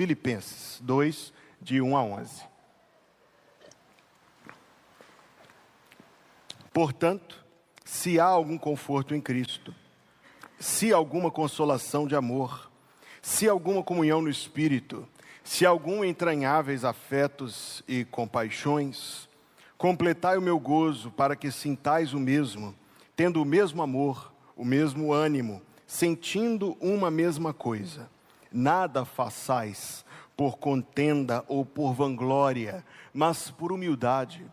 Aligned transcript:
Filipenses 0.00 0.80
2, 0.80 1.30
de 1.60 1.82
1 1.82 1.94
a 1.94 2.02
11. 2.02 2.42
Portanto, 6.72 7.44
se 7.84 8.18
há 8.18 8.24
algum 8.24 8.56
conforto 8.56 9.14
em 9.14 9.20
Cristo, 9.20 9.74
se 10.58 10.90
alguma 10.90 11.30
consolação 11.30 12.06
de 12.06 12.16
amor, 12.16 12.70
se 13.20 13.46
alguma 13.46 13.82
comunhão 13.82 14.22
no 14.22 14.30
Espírito, 14.30 15.06
se 15.44 15.66
algum 15.66 16.02
entranháveis 16.02 16.82
afetos 16.82 17.84
e 17.86 18.06
compaixões, 18.06 19.28
completai 19.76 20.38
o 20.38 20.42
meu 20.42 20.58
gozo 20.58 21.10
para 21.10 21.36
que 21.36 21.50
sintais 21.50 22.14
o 22.14 22.18
mesmo, 22.18 22.74
tendo 23.14 23.42
o 23.42 23.44
mesmo 23.44 23.82
amor, 23.82 24.32
o 24.56 24.64
mesmo 24.64 25.12
ânimo, 25.12 25.60
sentindo 25.86 26.74
uma 26.80 27.10
mesma 27.10 27.52
coisa. 27.52 28.08
Nada 28.52 29.04
façais 29.04 30.04
por 30.36 30.58
contenda 30.58 31.44
ou 31.48 31.64
por 31.64 31.92
vanglória, 31.92 32.84
mas 33.12 33.50
por 33.50 33.72
humildade 33.72 34.44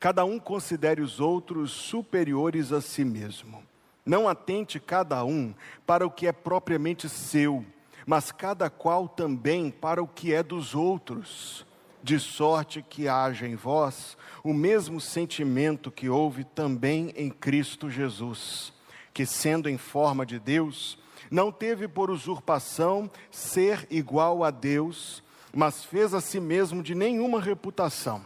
Cada 0.00 0.24
um 0.24 0.38
considere 0.38 1.00
os 1.00 1.18
outros 1.18 1.72
superiores 1.72 2.70
a 2.72 2.80
si 2.80 3.04
mesmo. 3.04 3.64
Não 4.06 4.28
atente 4.28 4.78
cada 4.78 5.24
um 5.24 5.52
para 5.84 6.06
o 6.06 6.10
que 6.10 6.28
é 6.28 6.32
propriamente 6.32 7.08
seu, 7.08 7.66
mas 8.06 8.30
cada 8.30 8.70
qual 8.70 9.08
também 9.08 9.70
para 9.72 10.00
o 10.00 10.06
que 10.06 10.32
é 10.32 10.42
dos 10.42 10.74
outros. 10.74 11.66
De 12.00 12.20
sorte 12.20 12.80
que 12.80 13.08
haja 13.08 13.46
em 13.46 13.56
vós 13.56 14.16
o 14.44 14.54
mesmo 14.54 15.00
sentimento 15.00 15.90
que 15.90 16.08
houve 16.08 16.44
também 16.44 17.12
em 17.16 17.28
Cristo 17.28 17.90
Jesus, 17.90 18.72
que, 19.12 19.26
sendo 19.26 19.68
em 19.68 19.76
forma 19.76 20.24
de 20.24 20.38
Deus, 20.38 20.96
não 21.30 21.50
teve 21.52 21.88
por 21.88 22.10
usurpação 22.10 23.10
ser 23.30 23.86
igual 23.90 24.44
a 24.44 24.50
Deus, 24.50 25.22
mas 25.54 25.84
fez 25.84 26.14
a 26.14 26.20
si 26.20 26.40
mesmo 26.40 26.82
de 26.82 26.94
nenhuma 26.94 27.40
reputação 27.40 28.24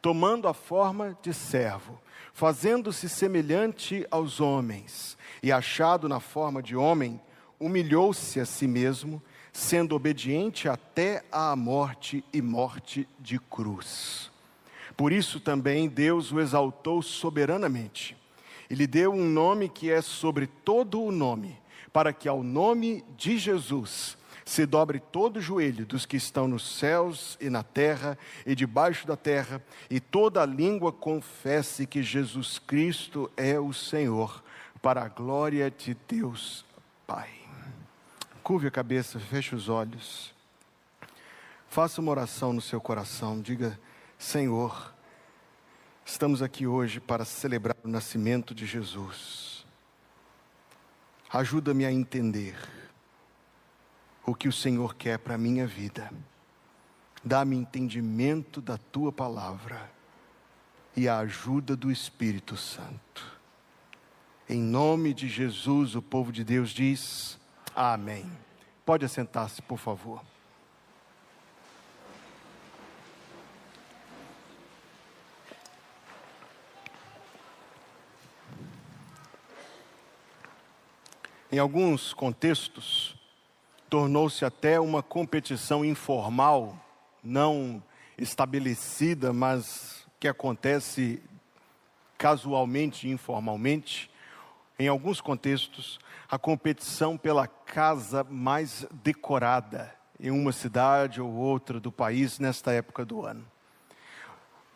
tomando 0.00 0.48
a 0.48 0.54
forma 0.54 1.16
de 1.22 1.32
servo, 1.32 2.00
fazendo-se 2.32 3.08
semelhante 3.08 4.06
aos 4.10 4.40
homens, 4.40 5.16
e 5.42 5.52
achado 5.52 6.08
na 6.08 6.20
forma 6.20 6.62
de 6.62 6.74
homem, 6.74 7.20
humilhou-se 7.58 8.40
a 8.40 8.46
si 8.46 8.66
mesmo, 8.66 9.22
sendo 9.52 9.94
obediente 9.94 10.68
até 10.68 11.24
à 11.30 11.54
morte 11.54 12.24
e 12.32 12.40
morte 12.40 13.06
de 13.18 13.38
cruz. 13.38 14.30
Por 14.96 15.12
isso 15.12 15.40
também 15.40 15.88
Deus 15.88 16.32
o 16.32 16.40
exaltou 16.40 17.02
soberanamente, 17.02 18.16
e 18.68 18.74
lhe 18.74 18.86
deu 18.86 19.12
um 19.12 19.28
nome 19.28 19.68
que 19.68 19.90
é 19.90 20.00
sobre 20.00 20.46
todo 20.46 21.02
o 21.02 21.12
nome, 21.12 21.58
para 21.92 22.12
que 22.12 22.28
ao 22.28 22.42
nome 22.42 23.04
de 23.16 23.38
Jesus 23.38 24.16
se 24.44 24.66
dobre 24.66 24.98
todo 24.98 25.36
o 25.36 25.40
joelho 25.40 25.86
dos 25.86 26.04
que 26.04 26.16
estão 26.16 26.48
nos 26.48 26.78
céus 26.78 27.38
e 27.40 27.48
na 27.48 27.62
terra 27.62 28.18
e 28.44 28.54
debaixo 28.54 29.06
da 29.06 29.16
terra, 29.16 29.62
e 29.88 30.00
toda 30.00 30.44
língua 30.44 30.92
confesse 30.92 31.86
que 31.86 32.02
Jesus 32.02 32.58
Cristo 32.58 33.30
é 33.36 33.60
o 33.60 33.72
Senhor, 33.72 34.42
para 34.82 35.02
a 35.02 35.08
glória 35.08 35.70
de 35.70 35.96
Deus 36.08 36.64
Pai. 37.06 37.30
Curve 38.42 38.66
a 38.66 38.70
cabeça, 38.70 39.20
feche 39.20 39.54
os 39.54 39.68
olhos. 39.68 40.34
Faça 41.68 42.00
uma 42.00 42.10
oração 42.10 42.52
no 42.52 42.60
seu 42.60 42.80
coração. 42.80 43.40
Diga: 43.40 43.78
Senhor, 44.18 44.92
estamos 46.04 46.42
aqui 46.42 46.66
hoje 46.66 46.98
para 46.98 47.24
celebrar 47.24 47.76
o 47.84 47.88
nascimento 47.88 48.52
de 48.52 48.66
Jesus. 48.66 49.49
Ajuda-me 51.32 51.84
a 51.84 51.92
entender 51.92 52.56
o 54.26 54.34
que 54.34 54.48
o 54.48 54.52
Senhor 54.52 54.96
quer 54.96 55.18
para 55.18 55.36
a 55.36 55.38
minha 55.38 55.66
vida. 55.66 56.10
Dá-me 57.22 57.56
entendimento 57.56 58.60
da 58.60 58.76
tua 58.76 59.12
palavra 59.12 59.90
e 60.96 61.08
a 61.08 61.18
ajuda 61.18 61.76
do 61.76 61.90
Espírito 61.90 62.56
Santo. 62.56 63.38
Em 64.48 64.60
nome 64.60 65.14
de 65.14 65.28
Jesus, 65.28 65.94
o 65.94 66.02
povo 66.02 66.32
de 66.32 66.42
Deus 66.42 66.70
diz: 66.70 67.38
Amém. 67.76 68.28
Pode 68.84 69.04
assentar-se, 69.04 69.62
por 69.62 69.78
favor. 69.78 70.22
Em 81.52 81.58
alguns 81.58 82.14
contextos, 82.14 83.16
tornou-se 83.88 84.44
até 84.44 84.78
uma 84.78 85.02
competição 85.02 85.84
informal, 85.84 86.76
não 87.24 87.82
estabelecida, 88.16 89.32
mas 89.32 90.06
que 90.20 90.28
acontece 90.28 91.20
casualmente 92.16 93.08
e 93.08 93.10
informalmente. 93.10 94.08
Em 94.78 94.86
alguns 94.86 95.20
contextos, 95.20 95.98
a 96.30 96.38
competição 96.38 97.18
pela 97.18 97.48
casa 97.48 98.22
mais 98.22 98.86
decorada 99.02 99.92
em 100.20 100.30
uma 100.30 100.52
cidade 100.52 101.20
ou 101.20 101.32
outra 101.32 101.80
do 101.80 101.90
país 101.90 102.38
nesta 102.38 102.70
época 102.70 103.04
do 103.04 103.26
ano. 103.26 103.49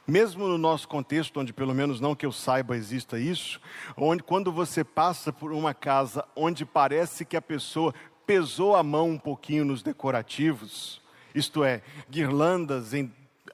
Mesmo 0.06 0.46
no 0.46 0.58
nosso 0.58 0.86
contexto, 0.86 1.40
onde 1.40 1.52
pelo 1.52 1.74
menos 1.74 1.98
não 1.98 2.14
que 2.14 2.26
eu 2.26 2.32
saiba 2.32 2.76
exista 2.76 3.18
isso, 3.18 3.58
onde 3.96 4.22
quando 4.22 4.52
você 4.52 4.84
passa 4.84 5.32
por 5.32 5.50
uma 5.50 5.72
casa 5.72 6.24
onde 6.36 6.66
parece 6.66 7.24
que 7.24 7.36
a 7.36 7.42
pessoa 7.42 7.94
pesou 8.26 8.76
a 8.76 8.82
mão 8.82 9.08
um 9.08 9.18
pouquinho 9.18 9.64
nos 9.64 9.82
decorativos, 9.82 11.00
isto 11.34 11.64
é, 11.64 11.82
guirlandas 12.10 12.92
em 12.92 13.10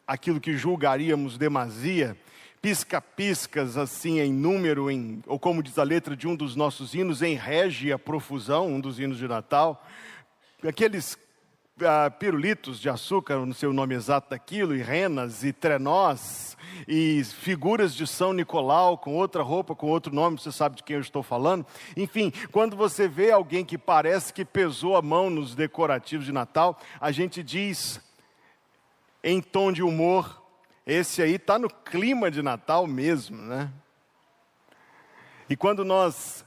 aquilo 0.06 0.40
que 0.40 0.56
julgaríamos 0.56 1.38
demasia, 1.38 2.16
pisca-piscas 2.60 3.76
assim 3.76 4.18
em 4.18 4.32
número, 4.32 4.90
em, 4.90 5.22
ou 5.26 5.38
como 5.38 5.62
diz 5.62 5.78
a 5.78 5.84
letra 5.84 6.16
de 6.16 6.26
um 6.26 6.34
dos 6.34 6.56
nossos 6.56 6.94
hinos, 6.94 7.22
em 7.22 7.36
régia 7.36 7.96
profusão, 7.96 8.66
um 8.66 8.80
dos 8.80 8.98
hinos 8.98 9.18
de 9.18 9.28
Natal, 9.28 9.86
aqueles 10.66 11.16
uh, 11.84 12.10
pirulitos 12.18 12.80
de 12.80 12.88
açúcar, 12.88 13.36
não 13.44 13.52
sei 13.52 13.68
o 13.68 13.72
nome 13.72 13.94
exato 13.94 14.30
daquilo, 14.30 14.74
e 14.74 14.82
renas 14.82 15.42
e 15.44 15.52
trenós, 15.52 16.56
e 16.86 17.22
figuras 17.24 17.94
de 17.94 18.06
São 18.06 18.32
Nicolau 18.32 18.98
com 18.98 19.14
outra 19.14 19.42
roupa, 19.42 19.74
com 19.74 19.88
outro 19.88 20.14
nome, 20.14 20.38
você 20.38 20.52
sabe 20.52 20.76
de 20.76 20.82
quem 20.82 20.96
eu 20.96 21.00
estou 21.02 21.22
falando. 21.22 21.66
Enfim, 21.96 22.32
quando 22.52 22.76
você 22.76 23.08
vê 23.08 23.30
alguém 23.30 23.64
que 23.64 23.78
parece 23.78 24.32
que 24.32 24.44
pesou 24.44 24.96
a 24.96 25.02
mão 25.02 25.30
nos 25.30 25.54
decorativos 25.54 26.26
de 26.26 26.32
Natal, 26.32 26.78
a 27.00 27.10
gente 27.10 27.42
diz 27.42 28.00
em 29.22 29.40
tom 29.40 29.72
de 29.72 29.82
humor, 29.82 30.42
esse 30.86 31.22
aí 31.22 31.34
está 31.34 31.58
no 31.58 31.68
clima 31.68 32.30
de 32.30 32.42
Natal 32.42 32.86
mesmo, 32.86 33.36
né? 33.36 33.70
E 35.48 35.56
quando 35.56 35.84
nós 35.84 36.44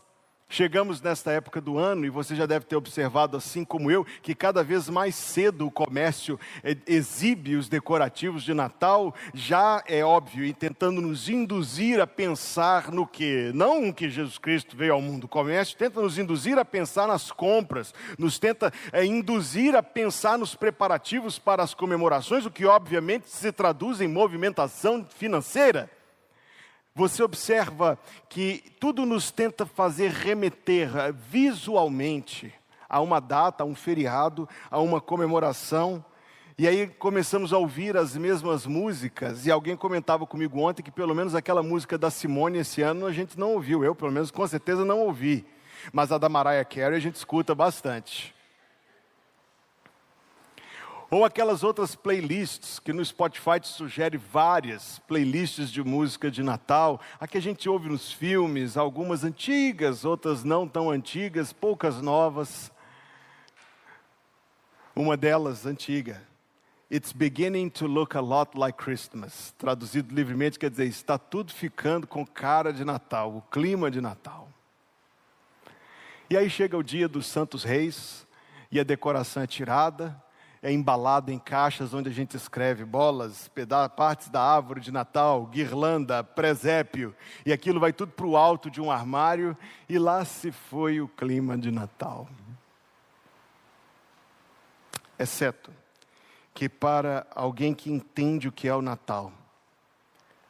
Chegamos 0.53 1.02
nesta 1.02 1.31
época 1.31 1.59
do 1.59 1.80
ano 1.80 2.06
e 2.06 2.12
você 2.12 2.36
já 2.36 2.46
deve 2.46 2.64
ter 2.68 2.75
observado, 2.75 3.36
assim 3.36 3.66
como 3.66 3.90
eu, 3.90 4.06
que 4.22 4.36
cada 4.36 4.64
vez 4.64 4.88
mais 4.88 5.16
cedo 5.16 5.66
o 5.66 5.72
comércio 5.72 6.40
eh, 6.64 6.78
exibe 6.86 7.56
os 7.56 7.68
decorativos 7.68 8.44
de 8.44 8.53
Natal, 8.53 9.16
já 9.34 9.84
é 9.88 10.06
óbvio, 10.06 10.46
e 10.46 10.53
tentando 10.53 11.02
nos 11.02 11.28
induzir 11.28 12.00
a 12.00 12.06
pensar 12.06 12.92
no 12.92 13.08
que? 13.08 13.50
Não 13.56 13.92
que 13.92 14.12
Jesus 14.12 14.38
Cristo 14.38 14.78
veio 14.78 14.94
ao 14.94 15.02
mundo, 15.02 15.24
o 15.24 15.28
comércio 15.28 15.75
tenta 15.75 16.00
nos 16.00 16.19
induzir 16.19 16.59
a 16.59 16.63
pensar 16.63 17.08
nas 17.08 17.31
compras, 17.31 17.92
nos 18.16 18.38
tenta 18.38 18.72
é, 18.92 19.03
induzir 19.03 19.75
a 19.75 19.81
pensar 19.81 20.38
nos 20.38 20.53
preparativos 20.53 21.40
para 21.40 21.63
as 21.63 21.74
comemorações, 21.74 22.46
o 22.46 22.52
que 22.52 22.63
obviamente 22.63 23.28
se 23.28 23.52
traduz 23.52 24.02
em 24.02 24.08
movimentação 24.08 25.03
financeira 25.18 25.90
você 26.96 27.24
observa 27.24 27.98
que 28.30 28.64
tudo 28.80 29.06
nos 29.06 29.31
tenta 29.31 29.66
fazer 29.66 30.12
remeter 30.12 30.96
eh, 30.96 31.12
visualmente 31.12 32.54
a 32.88 33.02
uma 33.02 33.20
data, 33.20 33.64
a 33.64 33.66
um 33.66 33.74
feriado, 33.74 34.48
a 34.70 34.80
uma 34.80 35.02
comemoração. 35.02 36.06
E 36.56 36.68
aí 36.68 36.86
começamos 36.86 37.51
a 37.51 37.57
ouvir 37.57 37.98
as 37.98 38.16
mesmas 38.16 38.68
músicas, 38.68 39.48
e 39.48 39.51
alguém 39.51 39.75
comentava 39.75 40.28
comigo 40.28 40.60
ontem 40.60 40.84
que 40.84 40.92
pelo 40.92 41.16
menos 41.16 41.34
aquela 41.34 41.63
música 41.63 41.98
da 41.98 42.12
Simone 42.12 42.60
esse 42.60 42.84
ano 42.84 43.07
a 43.07 43.12
gente 43.12 43.39
não 43.39 43.54
ouviu, 43.54 43.84
eu 43.84 43.96
pelo 43.96 44.12
menos 44.12 44.30
com 44.30 44.46
certeza 44.46 44.86
não 44.86 45.00
ouvi, 45.00 45.44
mas 45.92 46.12
a 46.12 46.19
da 46.19 46.30
Mariah 46.30 46.63
Carey 46.63 46.96
a 46.96 47.00
gente 47.00 47.16
escuta 47.16 47.56
bastante. 47.56 48.36
Ou 51.13 51.24
aquelas 51.24 51.63
outras 51.63 51.94
playlists 51.94 52.80
que 52.80 52.92
no 52.92 53.06
Spotify 53.06 53.60
te 53.62 53.68
sugere 53.68 54.18
várias 54.18 54.98
playlists 55.07 55.71
de 55.71 55.83
música 55.83 56.31
de 56.31 56.42
Natal, 56.42 57.00
a 57.19 57.27
que 57.27 57.38
a 57.38 57.39
gente 57.39 57.69
ouve 57.69 57.88
nos 57.88 58.12
filmes, 58.12 58.77
algumas 58.77 59.24
antigas, 59.24 60.06
outras 60.06 60.44
não 60.44 60.68
tão 60.68 60.89
antigas, 60.89 61.54
poucas 61.54 62.01
novas. 62.01 62.71
Uma 64.95 65.15
delas 65.15 65.68
antiga. 65.68 66.19
It's 66.89 67.13
beginning 67.13 67.69
to 67.69 67.86
look 67.86 68.18
a 68.18 68.19
lot 68.19 68.57
like 68.57 68.83
Christmas. 68.83 69.54
Traduzido 69.60 70.15
livremente 70.15 70.57
quer 70.57 70.71
dizer, 70.71 70.88
está 70.88 71.19
tudo 71.19 71.54
ficando 71.54 72.07
com 72.07 72.25
cara 72.25 72.74
de 72.74 72.83
Natal, 72.83 73.38
o 73.38 73.42
clima 73.51 73.92
de 73.92 74.01
Natal. 74.01 74.50
E 76.27 76.36
aí 76.36 76.50
chega 76.50 76.75
o 76.75 76.81
dia 76.81 77.07
dos 77.07 77.27
Santos 77.27 77.63
Reis 77.63 78.25
e 78.71 78.80
a 78.80 78.83
decoração 78.83 79.44
é 79.44 79.45
tirada, 79.45 80.23
é 80.63 80.71
embalado 80.71 81.30
em 81.30 81.38
caixas 81.38 81.94
onde 81.94 82.07
a 82.07 82.12
gente 82.13 82.38
escreve 82.38 82.86
bolas, 82.86 83.51
partes 83.98 84.30
da 84.30 84.42
árvore 84.42 84.80
de 84.80 84.94
Natal, 84.94 85.45
guirlanda, 85.45 86.24
presépio, 86.24 87.13
e 87.45 87.51
aquilo 87.51 87.81
vai 87.81 87.92
tudo 87.92 88.13
para 88.13 88.25
o 88.25 88.38
alto 88.38 88.71
de 88.71 88.80
um 88.80 88.89
armário, 88.89 89.57
e 89.89 90.00
lá 90.00 90.24
se 90.24 90.54
foi 90.54 91.01
o 91.01 91.07
clima 91.10 91.57
de 91.57 91.69
Natal. 91.69 92.30
Exceto 95.19 95.69
que 96.54 96.69
para 96.69 97.27
alguém 97.36 97.74
que 97.74 97.92
entende 97.92 98.48
o 98.48 98.51
que 98.51 98.65
é 98.65 98.74
o 98.74 98.81
Natal, 98.81 99.33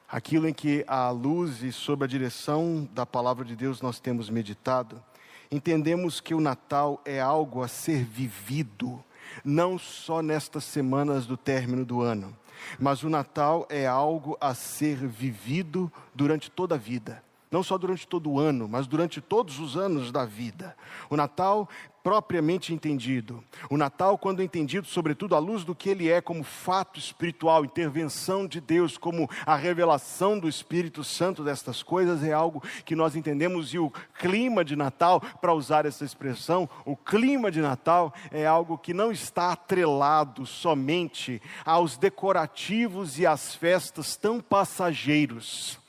aquilo 0.08 0.48
em 0.48 0.54
que 0.54 0.86
a 0.88 1.10
luz 1.10 1.64
e 1.64 1.72
sob 1.72 2.06
a 2.06 2.08
direção 2.08 2.88
da 2.94 3.04
palavra 3.04 3.44
de 3.44 3.56
Deus 3.56 3.82
nós 3.82 4.00
temos 4.00 4.30
meditado, 4.30 5.04
entendemos 5.50 6.22
que 6.22 6.36
o 6.36 6.40
Natal 6.40 7.02
é 7.04 7.20
algo 7.20 7.64
a 7.64 7.68
ser 7.68 8.04
vivido, 8.04 9.04
não 9.44 9.78
só 9.78 10.22
nestas 10.22 10.64
semanas 10.64 11.26
do 11.26 11.38
término 11.38 11.86
do 11.86 12.02
ano, 12.02 12.36
mas 12.80 13.04
o 13.04 13.10
Natal 13.10 13.68
é 13.70 13.86
algo 13.86 14.38
a 14.40 14.54
ser 14.54 14.96
vivido 14.96 15.92
durante 16.14 16.50
toda 16.50 16.76
a 16.76 16.78
vida 16.78 17.24
não 17.54 17.62
só 17.62 17.78
durante 17.78 18.08
todo 18.08 18.32
o 18.32 18.40
ano, 18.40 18.68
mas 18.68 18.88
durante 18.88 19.22
todos 19.22 19.60
os 19.60 19.78
anos 19.78 20.12
da 20.12 20.26
vida. 20.26 20.76
O 21.08 21.16
Natal 21.16 21.70
propriamente 22.04 22.74
entendido. 22.74 23.42
O 23.70 23.78
Natal, 23.78 24.18
quando 24.18 24.44
entendido, 24.44 24.86
sobretudo 24.86 25.36
à 25.36 25.40
luz 25.40 25.64
do 25.64 25.74
que 25.74 25.90
ele 25.90 26.12
é 26.12 26.20
como 26.20 26.44
fato 26.44 27.00
espiritual, 27.00 27.64
intervenção 27.64 28.46
de 28.46 28.60
Deus, 28.60 28.98
como 28.98 29.30
a 29.46 29.56
revelação 29.56 30.38
do 30.38 30.50
Espírito 30.50 31.02
Santo 31.02 31.44
destas 31.44 31.82
coisas, 31.82 32.22
é 32.22 32.34
algo 32.34 32.62
que 32.84 32.96
nós 32.96 33.16
entendemos. 33.16 33.74
E 33.74 33.80
o 33.80 33.90
clima 34.20 34.66
de 34.66 34.76
Natal, 34.76 35.22
para 35.40 35.54
usar 35.54 35.86
essa 35.86 36.04
expressão, 36.04 36.70
o 36.86 36.98
clima 36.98 37.50
de 37.50 37.62
Natal 37.62 38.14
é 38.32 38.46
algo 38.46 38.78
que 38.78 38.94
não 38.94 39.10
está 39.10 39.54
atrelado 39.54 40.46
somente 40.46 41.42
aos 41.66 41.96
decorativos 41.96 43.18
e 43.18 43.26
às 43.26 43.56
festas 43.56 44.18
tão 44.18 44.42
passageiros. 44.42 45.80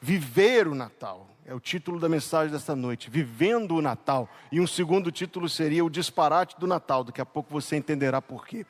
Viver 0.00 0.68
o 0.68 0.76
Natal 0.76 1.26
é 1.48 1.54
o 1.54 1.58
título 1.58 1.98
da 1.98 2.10
mensagem 2.10 2.52
desta 2.52 2.76
noite, 2.76 3.08
Vivendo 3.08 3.74
o 3.74 3.80
Natal. 3.80 4.28
E 4.52 4.60
um 4.60 4.66
segundo 4.66 5.10
título 5.10 5.48
seria 5.48 5.82
O 5.82 5.88
Disparate 5.88 6.54
do 6.60 6.66
Natal, 6.66 7.02
daqui 7.02 7.22
a 7.22 7.26
pouco 7.26 7.50
você 7.50 7.74
entenderá 7.74 8.20
por 8.20 8.46
quê. 8.46 8.66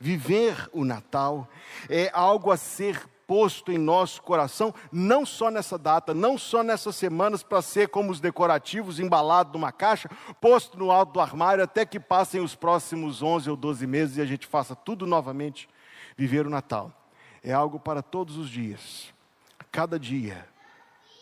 Viver 0.00 0.70
o 0.72 0.86
Natal 0.86 1.46
é 1.86 2.10
algo 2.14 2.50
a 2.50 2.56
ser 2.56 3.06
posto 3.26 3.70
em 3.70 3.76
nosso 3.76 4.22
coração, 4.22 4.74
não 4.90 5.26
só 5.26 5.50
nessa 5.50 5.76
data, 5.76 6.14
não 6.14 6.38
só 6.38 6.62
nessas 6.62 6.96
semanas, 6.96 7.42
para 7.42 7.60
ser 7.60 7.88
como 7.88 8.10
os 8.10 8.20
decorativos, 8.20 8.98
embalado 8.98 9.52
numa 9.52 9.70
caixa, 9.70 10.08
posto 10.40 10.78
no 10.78 10.90
alto 10.90 11.12
do 11.12 11.20
armário, 11.20 11.62
até 11.62 11.84
que 11.84 12.00
passem 12.00 12.40
os 12.40 12.54
próximos 12.54 13.22
11 13.22 13.50
ou 13.50 13.56
12 13.56 13.86
meses 13.86 14.16
e 14.16 14.22
a 14.22 14.26
gente 14.26 14.46
faça 14.46 14.74
tudo 14.74 15.06
novamente. 15.06 15.68
Viver 16.16 16.46
o 16.46 16.50
Natal 16.50 16.90
é 17.42 17.52
algo 17.52 17.78
para 17.78 18.00
todos 18.00 18.38
os 18.38 18.48
dias, 18.48 19.12
cada 19.70 19.98
dia, 19.98 20.53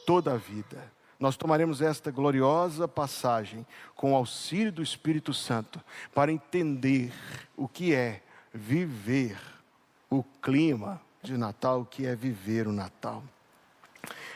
toda 0.06 0.34
a 0.34 0.36
vida. 0.36 0.92
Nós 1.18 1.36
tomaremos 1.36 1.80
esta 1.80 2.10
gloriosa 2.10 2.88
passagem 2.88 3.64
com 3.94 4.12
o 4.12 4.16
auxílio 4.16 4.72
do 4.72 4.82
Espírito 4.82 5.32
Santo 5.32 5.80
para 6.12 6.32
entender 6.32 7.12
o 7.56 7.68
que 7.68 7.94
é 7.94 8.22
viver 8.52 9.38
o 10.10 10.22
clima 10.22 11.00
de 11.22 11.36
Natal, 11.36 11.82
o 11.82 11.86
que 11.86 12.04
é 12.06 12.16
viver 12.16 12.66
o 12.66 12.72
Natal. 12.72 13.22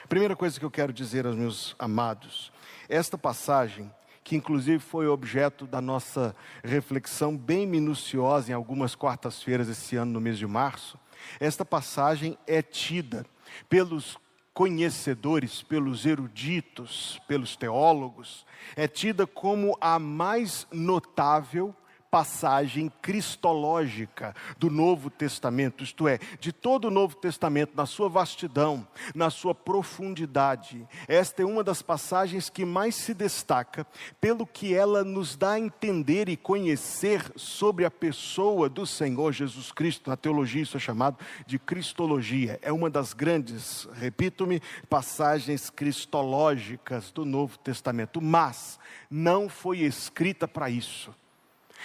Primeira 0.09 0.37
coisa 0.37 0.59
que 0.59 0.65
eu 0.65 0.71
quero 0.71 0.93
dizer 0.93 1.27
aos 1.27 1.35
meus 1.35 1.75
amados, 1.79 2.53
esta 2.89 3.19
passagem, 3.19 3.93
que 4.23 4.37
inclusive 4.37 4.79
foi 4.79 5.09
objeto 5.09 5.67
da 5.67 5.81
nossa 5.81 6.35
reflexão 6.63 7.37
bem 7.37 7.67
minuciosa 7.67 8.53
em 8.53 8.55
algumas 8.55 8.95
quartas-feiras 8.95 9.69
esse 9.69 9.97
ano, 9.97 10.13
no 10.13 10.21
mês 10.21 10.39
de 10.39 10.47
março, 10.47 10.97
esta 11.41 11.65
passagem 11.65 12.39
é 12.47 12.63
tida 12.63 13.27
pelos 13.69 14.17
conhecedores, 14.57 15.63
pelos 15.63 16.07
eruditos, 16.07 17.21
pelos 17.29 17.57
teólogos, 17.57 18.47
é 18.75 18.89
tida 18.89 19.27
como 19.27 19.77
a 19.83 19.99
mais 19.99 20.67
notável 20.73 21.75
passagem 22.17 22.91
cristológica 23.03 24.35
do 24.57 24.71
Novo 24.71 25.11
Testamento, 25.11 25.85
isto 25.85 26.09
é, 26.09 26.19
de 26.41 26.51
todo 26.51 26.87
o 26.87 26.91
Novo 26.91 27.15
Testamento, 27.15 27.77
na 27.77 27.85
sua 27.85 28.09
vastidão, 28.09 28.89
na 29.15 29.29
sua 29.29 29.55
profundidade. 29.55 30.89
Esta 31.07 31.43
é 31.43 31.45
uma 31.45 31.63
das 31.63 31.83
passagens 31.83 32.49
que 32.49 32.65
mais 32.65 32.95
se 32.95 33.13
destaca 33.13 33.87
pelo 34.19 34.47
que 34.47 34.73
ela 34.73 35.05
nos 35.05 35.37
dá 35.37 35.51
a 35.51 35.61
entender 35.61 36.31
e 36.31 36.39
conhecer 36.39 37.23
sobre 37.37 37.85
a 37.85 37.91
pessoa 37.91 38.67
do 38.67 38.87
Senhor 38.87 39.31
Jesus 39.31 39.71
Cristo. 39.71 40.09
Na 40.09 40.17
teologia, 40.17 40.63
isso 40.63 40.79
é 40.79 40.81
chamado 40.81 41.19
de 41.47 41.59
cristologia. 41.59 42.59
É 42.63 42.73
uma 42.73 42.89
das 42.89 43.13
grandes, 43.13 43.87
repito-me, 43.93 44.63
passagens 44.89 45.69
cristológicas 45.69 47.11
do 47.11 47.27
Novo 47.27 47.59
Testamento, 47.59 48.23
mas 48.23 48.79
não 49.11 49.51
foi 49.51 49.81
escrita 49.81 50.49
para 50.49 50.71
isso. 50.71 51.15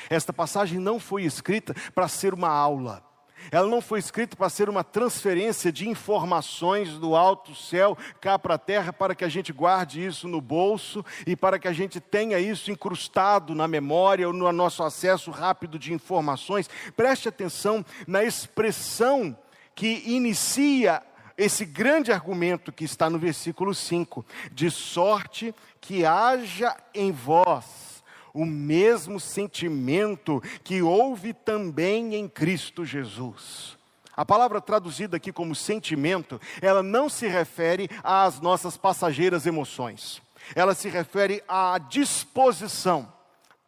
Esta 0.10 0.34
passagem 0.34 0.80
não 0.80 1.00
foi 1.00 1.24
escrita 1.24 1.74
para 1.94 2.08
ser 2.08 2.34
uma 2.34 2.50
aula. 2.50 3.12
Ela 3.50 3.68
não 3.68 3.82
foi 3.82 4.00
escrita 4.00 4.36
para 4.36 4.50
ser 4.50 4.70
uma 4.70 4.84
transferência 4.84 5.72
de 5.72 5.90
informações 5.90 7.00
do 7.00 7.16
alto 7.16 7.56
céu 7.56 7.98
cá 8.20 8.38
para 8.38 8.56
a 8.56 8.58
terra, 8.58 8.94
para 8.94 9.16
que 9.16 9.24
a 9.24 9.30
gente 9.30 9.52
guarde 9.52 10.06
isso 10.06 10.28
no 10.28 10.42
bolso 10.42 11.04
e 11.26 11.36
para 11.36 11.58
que 11.58 11.68
a 11.68 11.74
gente 11.74 12.00
tenha 12.00 12.38
isso 12.38 12.70
incrustado 12.70 13.56
na 13.56 13.68
memória 13.68 14.28
ou 14.28 14.34
no 14.34 14.52
nosso 14.52 14.84
acesso 14.84 15.32
rápido 15.32 15.80
de 15.80 15.94
informações. 15.94 16.70
Preste 16.96 17.30
atenção 17.30 17.84
na 18.06 18.24
expressão 18.24 19.36
que 19.74 20.04
inicia 20.06 21.02
esse 21.38 21.66
grande 21.66 22.12
argumento 22.12 22.72
que 22.72 22.84
está 22.84 23.10
no 23.10 23.18
versículo 23.18 23.74
5: 23.74 24.26
de 24.52 24.70
sorte 24.70 25.56
que 25.80 26.06
haja 26.06 26.76
em 26.94 27.12
vós 27.12 27.91
o 28.34 28.46
mesmo 28.46 29.20
sentimento 29.20 30.42
que 30.64 30.82
houve 30.82 31.34
também 31.34 32.16
em 32.16 32.28
Cristo 32.28 32.86
Jesus. 32.86 33.78
A 34.16 34.26
palavra 34.26 34.60
traduzida 34.62 35.18
aqui 35.18 35.32
como 35.32 35.56
sentimento, 35.56 36.40
ela 36.62 36.84
não 36.84 37.10
se 37.10 37.28
refere 37.28 37.90
às 38.04 38.40
nossas 38.40 38.78
passageiras 38.78 39.46
emoções. 39.46 40.22
Ela 40.56 40.76
se 40.76 40.90
refere 40.90 41.44
à 41.48 41.78
disposição, 41.78 43.12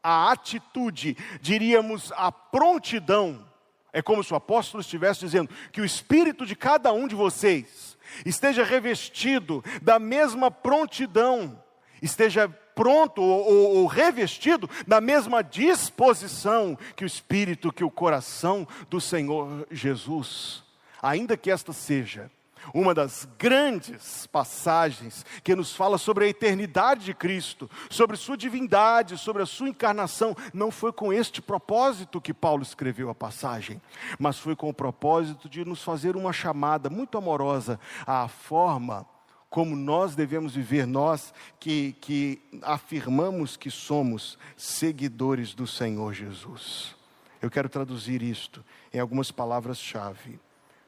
à 0.01 0.31
atitude, 0.31 1.17
diríamos 1.41 2.11
à 2.15 2.31
prontidão. 2.31 3.47
É 3.91 4.01
como 4.01 4.23
se 4.23 4.33
o 4.33 4.35
apóstolo 4.35 4.81
estivesse 4.81 5.19
dizendo 5.21 5.49
que 5.71 5.79
o 5.79 5.85
espírito 5.85 6.45
de 6.45 6.55
cada 6.55 6.91
um 6.91 7.07
de 7.07 7.15
vocês 7.15 7.97
esteja 8.25 8.63
revestido 8.63 9.63
da 9.81 9.97
mesma 9.97 10.51
prontidão, 10.51 11.61
esteja 12.01 12.53
pronto 12.75 13.21
ou, 13.21 13.45
ou, 13.45 13.75
ou 13.77 13.87
revestido 13.87 14.69
da 14.87 14.99
mesma 14.99 15.43
disposição 15.43 16.77
que 16.95 17.03
o 17.03 17.07
espírito, 17.07 17.71
que 17.71 17.83
o 17.83 17.91
coração 17.91 18.67
do 18.89 18.99
Senhor 18.99 19.67
Jesus. 19.71 20.63
Ainda 21.01 21.35
que 21.35 21.51
esta 21.51 21.73
seja 21.73 22.31
uma 22.73 22.93
das 22.93 23.27
grandes 23.37 24.27
passagens 24.27 25.25
que 25.43 25.55
nos 25.55 25.75
fala 25.75 25.97
sobre 25.97 26.25
a 26.25 26.27
eternidade 26.27 27.05
de 27.05 27.13
Cristo, 27.13 27.69
sobre 27.89 28.15
sua 28.15 28.37
divindade, 28.37 29.17
sobre 29.17 29.41
a 29.41 29.45
sua 29.45 29.69
encarnação. 29.69 30.35
Não 30.53 30.69
foi 30.69 30.93
com 30.93 31.11
este 31.11 31.41
propósito 31.41 32.21
que 32.21 32.33
Paulo 32.33 32.61
escreveu 32.61 33.09
a 33.09 33.15
passagem, 33.15 33.81
mas 34.19 34.37
foi 34.37 34.55
com 34.55 34.69
o 34.69 34.73
propósito 34.73 35.49
de 35.49 35.65
nos 35.65 35.83
fazer 35.83 36.15
uma 36.15 36.31
chamada 36.31 36.89
muito 36.89 37.17
amorosa 37.17 37.79
à 38.05 38.27
forma 38.27 39.05
como 39.53 39.75
nós 39.75 40.15
devemos 40.15 40.55
viver, 40.55 40.87
nós 40.87 41.31
que, 41.59 41.93
que 42.01 42.41
afirmamos 42.63 43.55
que 43.55 43.69
somos 43.69 44.35
seguidores 44.57 45.53
do 45.53 45.67
Senhor 45.67 46.11
Jesus. 46.11 46.95
Eu 47.39 47.51
quero 47.51 47.69
traduzir 47.69 48.23
isto 48.23 48.65
em 48.91 48.99
algumas 48.99 49.29
palavras-chave: 49.29 50.39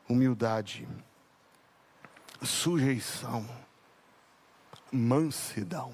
humildade, 0.10 0.88
sujeição, 2.42 3.48
mansidão. 4.92 5.94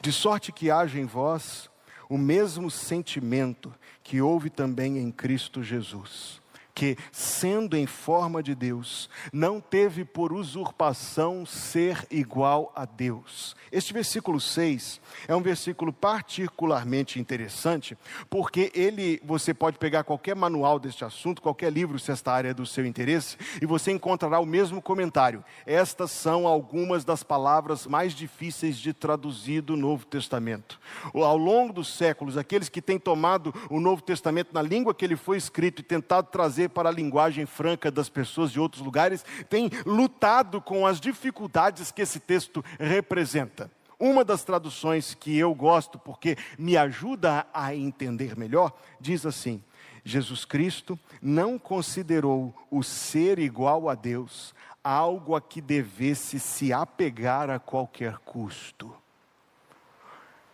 De 0.00 0.10
sorte 0.10 0.50
que 0.50 0.72
haja 0.72 0.98
em 0.98 1.04
vós 1.04 1.70
o 2.08 2.18
mesmo 2.18 2.68
sentimento 2.68 3.72
que 4.02 4.20
houve 4.20 4.50
também 4.50 4.98
em 4.98 5.12
Cristo 5.12 5.62
Jesus 5.62 6.42
que, 6.76 6.94
sendo 7.10 7.74
em 7.74 7.86
forma 7.86 8.42
de 8.42 8.54
Deus, 8.54 9.08
não 9.32 9.62
teve 9.62 10.04
por 10.04 10.30
usurpação 10.30 11.46
ser 11.46 12.06
igual 12.10 12.70
a 12.76 12.84
Deus. 12.84 13.56
Este 13.72 13.94
versículo 13.94 14.38
6 14.38 15.00
é 15.26 15.34
um 15.34 15.40
versículo 15.40 15.90
particularmente 15.90 17.18
interessante, 17.18 17.96
porque 18.28 18.70
ele, 18.74 19.18
você 19.24 19.54
pode 19.54 19.78
pegar 19.78 20.04
qualquer 20.04 20.36
manual 20.36 20.78
deste 20.78 21.02
assunto, 21.02 21.40
qualquer 21.40 21.72
livro, 21.72 21.98
se 21.98 22.12
esta 22.12 22.30
área 22.30 22.50
é 22.50 22.54
do 22.54 22.66
seu 22.66 22.84
interesse, 22.84 23.38
e 23.60 23.64
você 23.64 23.90
encontrará 23.90 24.38
o 24.38 24.44
mesmo 24.44 24.82
comentário. 24.82 25.42
Estas 25.64 26.10
são 26.10 26.46
algumas 26.46 27.06
das 27.06 27.22
palavras 27.22 27.86
mais 27.86 28.12
difíceis 28.12 28.76
de 28.76 28.92
traduzir 28.92 29.62
do 29.62 29.78
Novo 29.78 30.04
Testamento. 30.04 30.78
Ao 31.14 31.38
longo 31.38 31.72
dos 31.72 31.88
séculos, 31.88 32.36
aqueles 32.36 32.68
que 32.68 32.82
têm 32.82 32.98
tomado 32.98 33.54
o 33.70 33.80
Novo 33.80 34.02
Testamento 34.02 34.52
na 34.52 34.60
língua 34.60 34.94
que 34.94 35.06
ele 35.06 35.16
foi 35.16 35.38
escrito 35.38 35.80
e 35.80 35.82
tentado 35.82 36.28
trazer 36.30 36.65
para 36.68 36.88
a 36.88 36.92
linguagem 36.92 37.46
franca 37.46 37.90
das 37.90 38.08
pessoas 38.08 38.50
de 38.50 38.60
outros 38.60 38.82
lugares, 38.82 39.24
têm 39.48 39.70
lutado 39.84 40.60
com 40.60 40.86
as 40.86 41.00
dificuldades 41.00 41.90
que 41.90 42.02
esse 42.02 42.20
texto 42.20 42.64
representa. 42.78 43.70
Uma 43.98 44.24
das 44.24 44.44
traduções 44.44 45.14
que 45.14 45.36
eu 45.38 45.54
gosto, 45.54 45.98
porque 45.98 46.36
me 46.58 46.76
ajuda 46.76 47.46
a 47.52 47.74
entender 47.74 48.36
melhor, 48.36 48.76
diz 49.00 49.24
assim: 49.24 49.62
Jesus 50.04 50.44
Cristo 50.44 50.98
não 51.22 51.58
considerou 51.58 52.54
o 52.70 52.82
ser 52.82 53.38
igual 53.38 53.88
a 53.88 53.94
Deus 53.94 54.54
algo 54.84 55.34
a 55.34 55.40
que 55.40 55.60
devesse 55.60 56.38
se 56.38 56.72
apegar 56.72 57.50
a 57.50 57.58
qualquer 57.58 58.18
custo. 58.18 58.94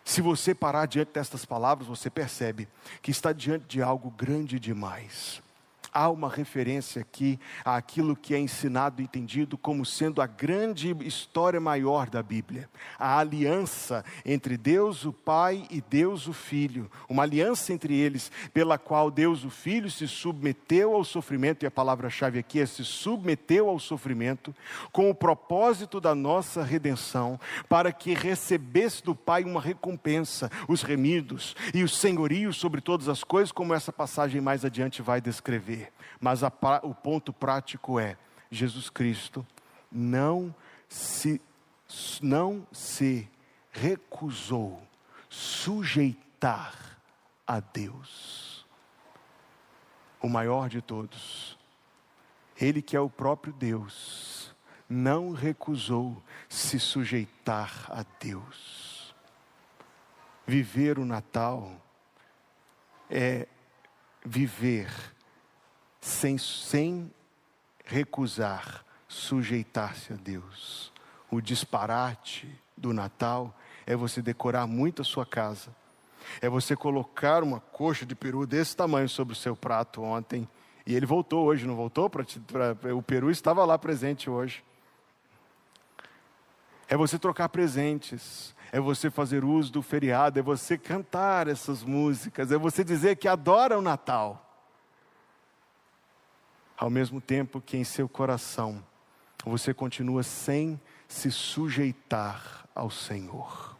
Se 0.04 0.22
você 0.22 0.54
parar 0.54 0.86
diante 0.86 1.12
destas 1.12 1.44
palavras, 1.44 1.86
você 1.86 2.08
percebe 2.08 2.66
que 3.02 3.10
está 3.10 3.32
diante 3.32 3.66
de 3.66 3.82
algo 3.82 4.10
grande 4.10 4.58
demais 4.58 5.42
há 5.92 6.08
uma 6.08 6.28
referência 6.28 7.02
aqui 7.02 7.38
àquilo 7.64 8.16
que 8.16 8.34
é 8.34 8.38
ensinado 8.38 9.00
e 9.00 9.04
entendido 9.04 9.58
como 9.58 9.84
sendo 9.84 10.22
a 10.22 10.26
grande 10.26 10.96
história 11.06 11.60
maior 11.60 12.08
da 12.08 12.22
Bíblia, 12.22 12.68
a 12.98 13.18
aliança 13.18 14.04
entre 14.24 14.56
Deus 14.56 15.04
o 15.04 15.12
Pai 15.12 15.66
e 15.70 15.80
Deus 15.80 16.26
o 16.26 16.32
Filho, 16.32 16.90
uma 17.08 17.24
aliança 17.24 17.72
entre 17.72 17.94
eles, 17.94 18.30
pela 18.54 18.78
qual 18.78 19.10
Deus 19.10 19.44
o 19.44 19.50
Filho 19.50 19.90
se 19.90 20.08
submeteu 20.08 20.94
ao 20.94 21.04
sofrimento, 21.04 21.64
e 21.64 21.66
a 21.66 21.70
palavra-chave 21.70 22.38
aqui 22.38 22.60
é 22.60 22.66
se 22.66 22.84
submeteu 22.84 23.68
ao 23.68 23.78
sofrimento, 23.78 24.54
com 24.90 25.10
o 25.10 25.14
propósito 25.14 26.00
da 26.00 26.14
nossa 26.14 26.62
redenção, 26.62 27.38
para 27.68 27.92
que 27.92 28.14
recebesse 28.14 29.02
do 29.02 29.14
Pai 29.14 29.44
uma 29.44 29.60
recompensa, 29.60 30.50
os 30.68 30.82
remidos 30.82 31.54
e 31.74 31.82
o 31.82 31.88
senhorio 31.88 32.52
sobre 32.52 32.80
todas 32.80 33.08
as 33.08 33.22
coisas, 33.22 33.52
como 33.52 33.74
essa 33.74 33.92
passagem 33.92 34.40
mais 34.40 34.64
adiante 34.64 35.02
vai 35.02 35.20
descrever 35.20 35.81
mas 36.20 36.42
a, 36.42 36.52
o 36.82 36.94
ponto 36.94 37.32
prático 37.32 37.98
é: 37.98 38.16
Jesus 38.50 38.90
Cristo 38.90 39.46
não 39.90 40.54
se, 40.88 41.40
não 42.20 42.66
se 42.72 43.28
recusou 43.70 44.82
sujeitar 45.28 46.98
a 47.46 47.60
Deus, 47.60 48.66
o 50.20 50.28
maior 50.28 50.68
de 50.68 50.82
todos. 50.82 51.58
Ele 52.60 52.82
que 52.82 52.96
é 52.96 53.00
o 53.00 53.10
próprio 53.10 53.52
Deus, 53.52 54.54
não 54.88 55.32
recusou 55.32 56.22
se 56.48 56.78
sujeitar 56.78 57.86
a 57.88 58.04
Deus. 58.20 59.14
Viver 60.46 60.98
o 60.98 61.04
Natal 61.04 61.80
é 63.08 63.48
viver 64.24 65.11
sem, 66.02 66.36
sem 66.36 67.10
recusar 67.84 68.84
sujeitar-se 69.06 70.12
a 70.12 70.16
Deus. 70.16 70.92
O 71.30 71.40
disparate 71.40 72.48
do 72.76 72.92
Natal 72.92 73.56
é 73.86 73.94
você 73.94 74.20
decorar 74.20 74.66
muito 74.66 75.02
a 75.02 75.04
sua 75.04 75.24
casa, 75.24 75.74
é 76.40 76.48
você 76.48 76.74
colocar 76.74 77.42
uma 77.42 77.60
coxa 77.60 78.04
de 78.04 78.14
peru 78.14 78.46
desse 78.46 78.76
tamanho 78.76 79.08
sobre 79.08 79.32
o 79.32 79.36
seu 79.36 79.54
prato 79.54 80.02
ontem, 80.02 80.48
e 80.84 80.94
ele 80.94 81.06
voltou 81.06 81.46
hoje, 81.46 81.66
não 81.66 81.76
voltou? 81.76 82.10
Pra, 82.10 82.24
pra, 82.74 82.94
o 82.94 83.02
peru 83.02 83.30
estava 83.30 83.64
lá 83.64 83.78
presente 83.78 84.28
hoje. 84.28 84.64
É 86.88 86.96
você 86.96 87.18
trocar 87.18 87.48
presentes, 87.48 88.54
é 88.72 88.80
você 88.80 89.10
fazer 89.10 89.44
uso 89.44 89.72
do 89.72 89.82
feriado, 89.82 90.38
é 90.38 90.42
você 90.42 90.76
cantar 90.76 91.46
essas 91.46 91.84
músicas, 91.84 92.50
é 92.50 92.58
você 92.58 92.82
dizer 92.82 93.16
que 93.16 93.28
adora 93.28 93.78
o 93.78 93.82
Natal 93.82 94.51
ao 96.82 96.90
mesmo 96.90 97.20
tempo 97.20 97.60
que 97.60 97.76
em 97.76 97.84
seu 97.84 98.08
coração 98.08 98.84
você 99.44 99.72
continua 99.72 100.24
sem 100.24 100.80
se 101.06 101.30
sujeitar 101.30 102.66
ao 102.74 102.90
Senhor. 102.90 103.76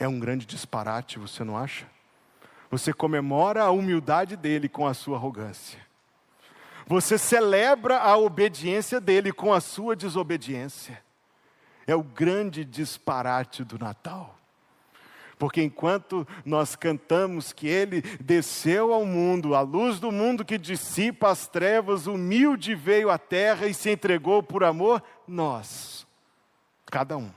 É 0.00 0.08
um 0.08 0.18
grande 0.18 0.46
disparate, 0.46 1.18
você 1.18 1.44
não 1.44 1.58
acha? 1.58 1.86
Você 2.70 2.90
comemora 2.90 3.64
a 3.64 3.70
humildade 3.70 4.34
dele 4.34 4.66
com 4.66 4.86
a 4.86 4.94
sua 4.94 5.18
arrogância. 5.18 5.78
Você 6.86 7.18
celebra 7.18 7.98
a 7.98 8.16
obediência 8.16 8.98
dele 8.98 9.30
com 9.30 9.52
a 9.52 9.60
sua 9.60 9.94
desobediência. 9.94 11.04
É 11.86 11.94
o 11.94 12.02
grande 12.02 12.64
disparate 12.64 13.62
do 13.62 13.78
Natal. 13.78 14.38
Porque 15.38 15.62
enquanto 15.62 16.26
nós 16.44 16.74
cantamos 16.74 17.52
que 17.52 17.68
Ele 17.68 18.02
desceu 18.20 18.92
ao 18.92 19.06
mundo, 19.06 19.54
a 19.54 19.60
luz 19.60 20.00
do 20.00 20.10
mundo 20.10 20.44
que 20.44 20.58
dissipa 20.58 21.30
as 21.30 21.46
trevas, 21.46 22.06
humilde 22.06 22.74
veio 22.74 23.08
à 23.08 23.16
terra 23.18 23.66
e 23.66 23.74
se 23.74 23.90
entregou 23.90 24.42
por 24.42 24.64
amor, 24.64 25.02
nós, 25.26 26.04
cada 26.86 27.16
um, 27.16 27.30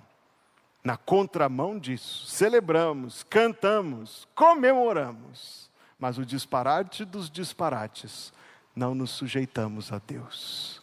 na 0.83 0.97
contramão 0.97 1.77
disso, 1.77 2.25
celebramos, 2.25 3.23
cantamos, 3.23 4.27
comemoramos, 4.33 5.69
mas 5.99 6.17
o 6.17 6.25
disparate 6.25 7.05
dos 7.05 7.29
disparates, 7.29 8.33
não 8.75 8.95
nos 8.95 9.11
sujeitamos 9.11 9.91
a 9.91 9.99
Deus. 9.99 10.81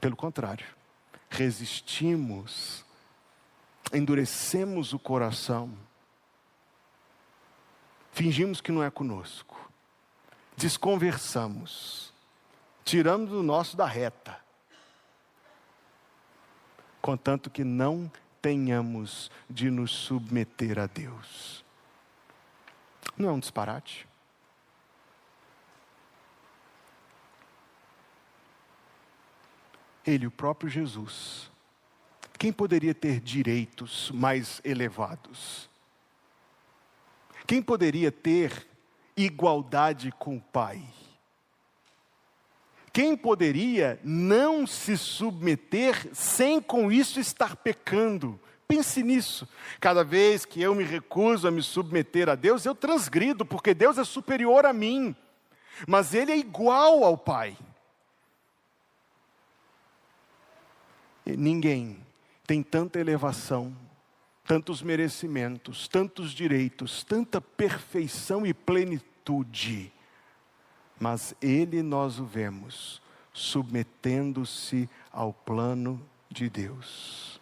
Pelo 0.00 0.16
contrário, 0.16 0.66
resistimos, 1.30 2.84
endurecemos 3.92 4.92
o 4.92 4.98
coração, 4.98 5.70
fingimos 8.12 8.60
que 8.60 8.70
não 8.70 8.82
é 8.82 8.90
conosco, 8.90 9.70
desconversamos, 10.56 12.12
tiramos 12.84 13.32
o 13.32 13.42
nosso 13.42 13.76
da 13.76 13.86
reta, 13.86 14.38
contanto 17.00 17.50
que 17.50 17.64
não 17.64 18.10
tenhamos 18.40 19.30
de 19.48 19.70
nos 19.70 19.90
submeter 19.90 20.78
a 20.78 20.86
Deus. 20.86 21.64
Não 23.16 23.28
é 23.28 23.32
um 23.32 23.40
disparate? 23.40 24.06
Ele, 30.04 30.26
o 30.26 30.30
próprio 30.30 30.68
Jesus, 30.68 31.50
quem 32.36 32.52
poderia 32.52 32.92
ter 32.92 33.20
direitos 33.20 34.10
mais 34.10 34.60
elevados? 34.64 35.70
Quem 37.52 37.60
poderia 37.60 38.10
ter 38.10 38.66
igualdade 39.14 40.10
com 40.18 40.38
o 40.38 40.40
Pai? 40.40 40.82
Quem 42.90 43.14
poderia 43.14 44.00
não 44.02 44.66
se 44.66 44.96
submeter 44.96 46.08
sem 46.14 46.62
com 46.62 46.90
isso 46.90 47.20
estar 47.20 47.56
pecando? 47.56 48.40
Pense 48.66 49.02
nisso. 49.02 49.46
Cada 49.78 50.02
vez 50.02 50.46
que 50.46 50.62
eu 50.62 50.74
me 50.74 50.82
recuso 50.82 51.46
a 51.46 51.50
me 51.50 51.62
submeter 51.62 52.30
a 52.30 52.34
Deus, 52.34 52.64
eu 52.64 52.74
transgrido, 52.74 53.44
porque 53.44 53.74
Deus 53.74 53.98
é 53.98 54.04
superior 54.04 54.64
a 54.64 54.72
mim, 54.72 55.14
mas 55.86 56.14
Ele 56.14 56.32
é 56.32 56.38
igual 56.38 57.04
ao 57.04 57.18
Pai. 57.18 57.54
E 61.26 61.36
ninguém 61.36 61.98
tem 62.46 62.62
tanta 62.62 62.98
elevação 62.98 63.76
tantos 64.44 64.82
merecimentos, 64.82 65.88
tantos 65.88 66.32
direitos, 66.32 67.04
tanta 67.04 67.40
perfeição 67.40 68.46
e 68.46 68.52
plenitude. 68.52 69.92
Mas 70.98 71.34
Ele 71.40 71.82
nós 71.82 72.18
o 72.18 72.24
vemos 72.24 73.00
submetendo-se 73.32 74.88
ao 75.10 75.32
plano 75.32 76.00
de 76.28 76.50
Deus. 76.50 77.40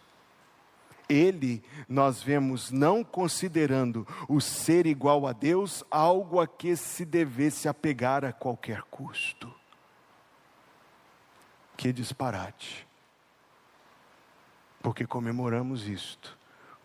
Ele 1.09 1.61
nós 1.89 2.23
vemos 2.23 2.71
não 2.71 3.03
considerando 3.03 4.07
o 4.29 4.39
ser 4.39 4.85
igual 4.85 5.27
a 5.27 5.33
Deus 5.33 5.83
algo 5.91 6.39
a 6.39 6.47
que 6.47 6.75
se 6.77 7.03
devesse 7.03 7.67
apegar 7.67 8.23
a 8.23 8.31
qualquer 8.31 8.83
custo. 8.83 9.53
Que 11.75 11.91
disparate. 11.91 12.87
Porque 14.81 15.05
comemoramos 15.05 15.85
isto 15.87 16.40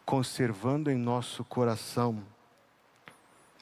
conservando 0.07 0.91
em 0.91 0.97
nosso 0.97 1.45
coração 1.45 2.25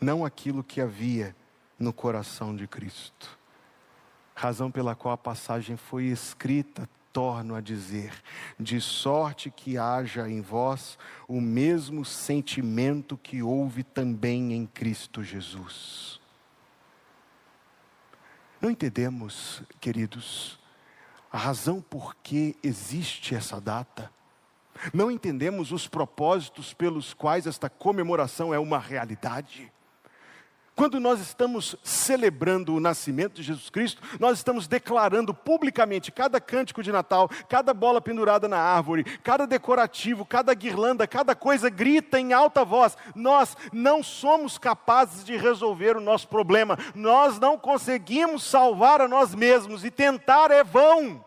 não 0.01 0.25
aquilo 0.25 0.63
que 0.63 0.81
havia 0.81 1.35
no 1.79 1.93
coração 1.93 2.55
de 2.55 2.69
Cristo. 2.69 3.39
Razão 4.35 4.71
pela 4.71 4.95
qual 4.95 5.15
a 5.15 5.19
passagem 5.19 5.77
foi 5.77 6.05
escrita, 6.05 6.89
torno 7.13 7.55
a 7.55 7.61
dizer, 7.61 8.13
de 8.61 8.81
sorte 8.81 9.51
que 9.51 9.79
haja 9.79 10.29
em 10.29 10.43
vós 10.43 10.99
o 11.27 11.41
mesmo 11.41 12.05
sentimento 12.05 13.17
que 13.17 13.43
houve 13.43 13.83
também 13.83 14.53
em 14.53 14.67
Cristo 14.67 15.23
Jesus. 15.23 16.21
Não 18.61 18.71
entendemos, 18.71 19.63
queridos, 19.81 20.59
a 21.31 21.39
razão 21.39 21.81
por 21.81 22.15
que 22.17 22.57
existe 22.63 23.35
essa 23.35 23.61
data. 23.61 24.11
Não 24.93 25.11
entendemos 25.11 25.73
os 25.73 25.87
propósitos 25.87 26.73
pelos 26.73 27.15
quais 27.15 27.47
esta 27.47 27.69
comemoração 27.69 28.53
é 28.53 28.59
uma 28.59 28.79
realidade. 28.79 29.73
Quando 30.77 30.99
nós 30.99 31.21
estamos 31.21 31.77
celebrando 31.85 32.75
o 32.75 32.81
nascimento 32.81 33.35
de 33.35 33.45
Jesus 33.45 33.71
Cristo, 33.71 34.03
nós 34.19 34.39
estamos 34.39 34.67
declarando 34.67 35.33
publicamente 35.33 36.11
cada 36.11 36.41
cântico 36.41 36.83
de 36.83 36.91
Natal, 36.91 37.31
cada 37.49 37.73
bola 37.73 38.01
pendurada 38.01 38.49
na 38.49 38.59
árvore, 38.59 39.05
cada 39.23 39.47
decorativo, 39.47 40.27
cada 40.27 40.53
guirlanda, 40.53 41.07
cada 41.07 41.33
coisa 41.37 41.71
grita 41.71 42.19
em 42.19 42.33
alta 42.33 42.65
voz: 42.65 42.97
nós 43.15 43.57
não 43.73 44.03
somos 44.03 44.59
capazes 44.59 45.25
de 45.25 45.37
resolver 45.37 45.97
o 45.97 46.01
nosso 46.01 46.27
problema, 46.27 46.77
nós 46.93 47.39
não 47.39 47.57
conseguimos 47.57 48.43
salvar 48.43 49.01
a 49.01 49.07
nós 49.07 49.33
mesmos 49.33 49.85
e 49.85 49.93
tentar 49.93 50.51
é 50.51 50.65
vão. 50.65 51.25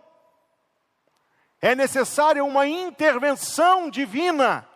É 1.61 1.73
necessária 1.73 2.43
uma 2.43 2.67
intervenção 2.67 3.89
divina, 3.89 4.67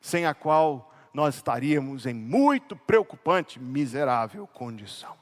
sem 0.00 0.24
a 0.24 0.34
qual 0.34 0.92
nós 1.12 1.36
estaríamos 1.36 2.06
em 2.06 2.14
muito 2.14 2.76
preocupante, 2.76 3.58
miserável 3.58 4.46
condição. 4.46 5.16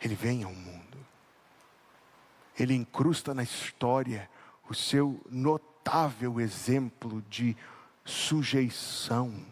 Ele 0.00 0.14
vem 0.14 0.44
ao 0.44 0.52
mundo, 0.52 0.98
ele 2.58 2.74
incrusta 2.74 3.34
na 3.34 3.42
história 3.42 4.30
o 4.68 4.74
seu 4.74 5.20
notável 5.28 6.40
exemplo 6.40 7.22
de 7.22 7.56
sujeição, 8.04 9.44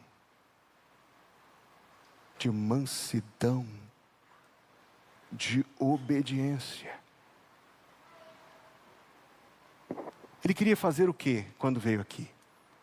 de 2.39 2.51
mansidão, 2.51 3.67
de 5.33 5.65
obediência. 5.79 7.04
Ele 10.45 10.53
queria 10.53 10.77
fazer 10.77 11.09
o 11.09 11.15
que 11.15 11.45
quando 11.59 11.81
veio 11.81 12.01
aqui? 12.01 12.29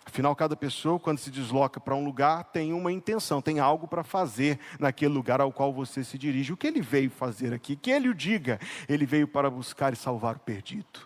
Afinal, 0.03 0.35
cada 0.35 0.55
pessoa, 0.55 0.99
quando 0.99 1.19
se 1.19 1.29
desloca 1.29 1.79
para 1.79 1.95
um 1.95 2.03
lugar, 2.03 2.43
tem 2.45 2.73
uma 2.73 2.91
intenção, 2.91 3.41
tem 3.41 3.59
algo 3.59 3.87
para 3.87 4.03
fazer 4.03 4.59
naquele 4.79 5.13
lugar 5.13 5.39
ao 5.39 5.53
qual 5.53 5.71
você 5.71 6.03
se 6.03 6.17
dirige. 6.17 6.51
O 6.51 6.57
que 6.57 6.67
ele 6.67 6.81
veio 6.81 7.11
fazer 7.11 7.53
aqui? 7.53 7.75
Que 7.75 7.91
ele 7.91 8.09
o 8.09 8.13
diga. 8.13 8.59
Ele 8.89 9.05
veio 9.05 9.27
para 9.27 9.49
buscar 9.49 9.93
e 9.93 9.95
salvar 9.95 10.35
o 10.37 10.39
perdido. 10.39 10.99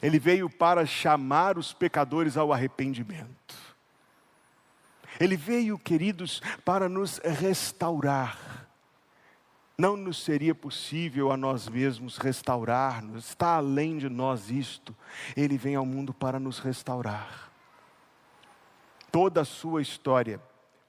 Ele 0.00 0.18
veio 0.18 0.48
para 0.48 0.86
chamar 0.86 1.58
os 1.58 1.72
pecadores 1.72 2.36
ao 2.36 2.52
arrependimento. 2.52 3.54
Ele 5.18 5.36
veio, 5.36 5.78
queridos, 5.78 6.40
para 6.64 6.88
nos 6.88 7.18
restaurar. 7.18 8.65
Não 9.78 9.96
nos 9.96 10.22
seria 10.22 10.54
possível 10.54 11.30
a 11.30 11.36
nós 11.36 11.68
mesmos 11.68 12.16
restaurar-nos, 12.16 13.28
está 13.28 13.56
além 13.56 13.98
de 13.98 14.08
nós 14.08 14.50
isto. 14.50 14.96
Ele 15.36 15.58
vem 15.58 15.74
ao 15.74 15.84
mundo 15.84 16.14
para 16.14 16.40
nos 16.40 16.58
restaurar 16.58 17.46
toda 19.16 19.40
a 19.40 19.46
sua 19.46 19.80
história. 19.80 20.38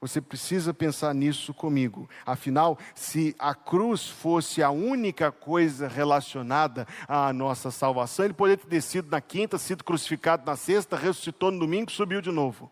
Você 0.02 0.20
precisa 0.20 0.74
pensar 0.74 1.14
nisso 1.14 1.54
comigo. 1.54 2.06
Afinal, 2.26 2.78
se 2.94 3.34
a 3.38 3.54
cruz 3.54 4.06
fosse 4.06 4.62
a 4.62 4.68
única 4.68 5.32
coisa 5.32 5.88
relacionada 5.88 6.86
à 7.08 7.32
nossa 7.32 7.70
salvação, 7.70 8.26
ele 8.26 8.34
poderia 8.34 8.62
ter 8.62 8.68
descido 8.68 9.10
na 9.10 9.18
quinta, 9.18 9.56
sido 9.56 9.82
crucificado 9.82 10.44
na 10.44 10.56
sexta, 10.56 10.94
ressuscitou 10.94 11.50
no 11.50 11.58
domingo, 11.58 11.90
subiu 11.90 12.20
de 12.20 12.30
novo. 12.30 12.70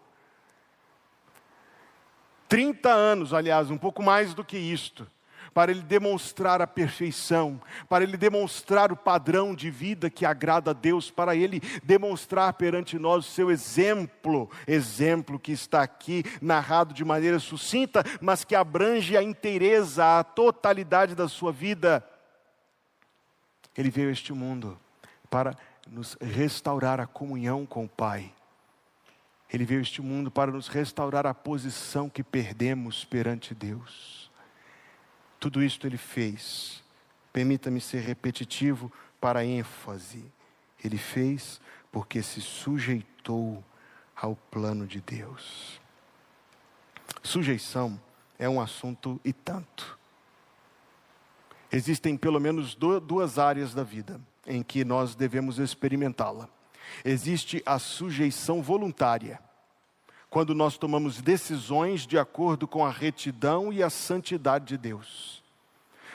30 2.50 2.90
anos, 2.90 3.32
aliás, 3.32 3.70
um 3.70 3.78
pouco 3.78 4.02
mais 4.02 4.34
do 4.34 4.44
que 4.44 4.58
isto, 4.58 5.06
para 5.56 5.70
ele 5.70 5.80
demonstrar 5.80 6.60
a 6.60 6.66
perfeição, 6.66 7.58
para 7.88 8.04
ele 8.04 8.18
demonstrar 8.18 8.92
o 8.92 8.96
padrão 8.96 9.54
de 9.54 9.70
vida 9.70 10.10
que 10.10 10.26
agrada 10.26 10.72
a 10.72 10.74
Deus, 10.74 11.10
para 11.10 11.34
ele 11.34 11.62
demonstrar 11.82 12.52
perante 12.52 12.98
nós 12.98 13.26
o 13.26 13.30
seu 13.30 13.50
exemplo, 13.50 14.50
exemplo 14.66 15.38
que 15.38 15.52
está 15.52 15.80
aqui 15.80 16.22
narrado 16.42 16.92
de 16.92 17.02
maneira 17.06 17.38
sucinta, 17.38 18.04
mas 18.20 18.44
que 18.44 18.54
abrange 18.54 19.16
a 19.16 19.22
inteireza, 19.22 20.18
a 20.18 20.22
totalidade 20.22 21.14
da 21.14 21.26
sua 21.26 21.52
vida. 21.52 22.06
Ele 23.74 23.88
veio 23.88 24.10
a 24.10 24.12
este 24.12 24.34
mundo 24.34 24.78
para 25.30 25.56
nos 25.88 26.18
restaurar 26.20 27.00
a 27.00 27.06
comunhão 27.06 27.64
com 27.64 27.86
o 27.86 27.88
Pai. 27.88 28.30
Ele 29.50 29.64
veio 29.64 29.80
a 29.80 29.82
este 29.82 30.02
mundo 30.02 30.30
para 30.30 30.52
nos 30.52 30.68
restaurar 30.68 31.24
a 31.26 31.32
posição 31.32 32.10
que 32.10 32.22
perdemos 32.22 33.06
perante 33.06 33.54
Deus. 33.54 34.25
Tudo 35.38 35.62
isto 35.62 35.86
ele 35.86 35.96
fez. 35.96 36.82
Permita-me 37.32 37.80
ser 37.80 38.00
repetitivo 38.00 38.92
para 39.20 39.44
ênfase. 39.44 40.24
Ele 40.82 40.98
fez 40.98 41.60
porque 41.90 42.22
se 42.22 42.40
sujeitou 42.40 43.62
ao 44.14 44.36
plano 44.50 44.86
de 44.86 45.00
Deus. 45.00 45.80
Sujeição 47.22 48.00
é 48.38 48.48
um 48.48 48.60
assunto 48.60 49.20
e 49.24 49.32
tanto. 49.32 49.98
Existem 51.70 52.16
pelo 52.16 52.40
menos 52.40 52.74
duas 52.74 53.38
áreas 53.38 53.74
da 53.74 53.82
vida 53.82 54.20
em 54.46 54.62
que 54.62 54.84
nós 54.84 55.14
devemos 55.14 55.58
experimentá-la. 55.58 56.48
Existe 57.04 57.62
a 57.66 57.78
sujeição 57.78 58.62
voluntária, 58.62 59.40
quando 60.30 60.54
nós 60.54 60.76
tomamos 60.76 61.20
decisões 61.20 62.06
de 62.06 62.18
acordo 62.18 62.66
com 62.66 62.84
a 62.84 62.90
retidão 62.90 63.72
e 63.72 63.82
a 63.82 63.90
santidade 63.90 64.66
de 64.66 64.76
Deus. 64.76 65.42